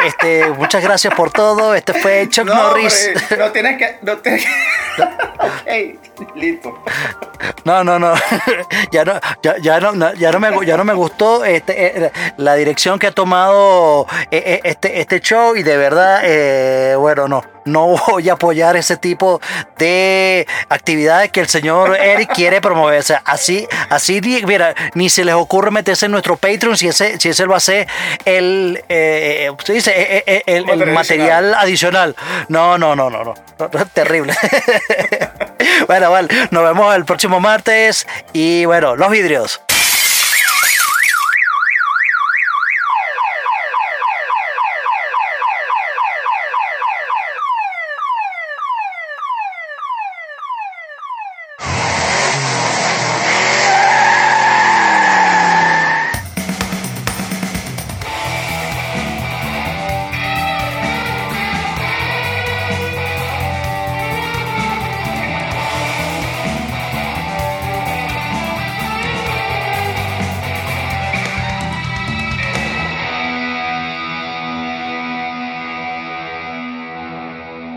[0.05, 1.73] Este, muchas gracias por todo.
[1.73, 3.11] Este fue Chuck No, Norris.
[3.15, 3.97] hombre, no tienes que.
[4.01, 5.03] No tienes que...
[5.95, 6.83] ok, listo.
[7.63, 8.13] No, no, no.
[8.91, 12.55] ya no, ya, ya no, ya no me, ya no me gustó este, eh, la
[12.55, 17.43] dirección que ha tomado eh, eh, este, este show y de verdad, eh, bueno, no,
[17.65, 19.41] no voy a apoyar ese tipo
[19.77, 22.99] de actividades que el señor Eric quiere promover.
[22.99, 27.19] O sea, así, así, mira, ni se les ocurre meterse en nuestro Patreon si ese,
[27.19, 27.87] si ese va a ser
[28.23, 32.15] el, eh, se dice, Eh, eh, el, el Material adicional.
[32.47, 33.33] No, no, no, no, no,
[33.93, 34.33] terrible.
[35.87, 39.61] bueno, vale, nos vemos el próximo martes y bueno, los vidrios.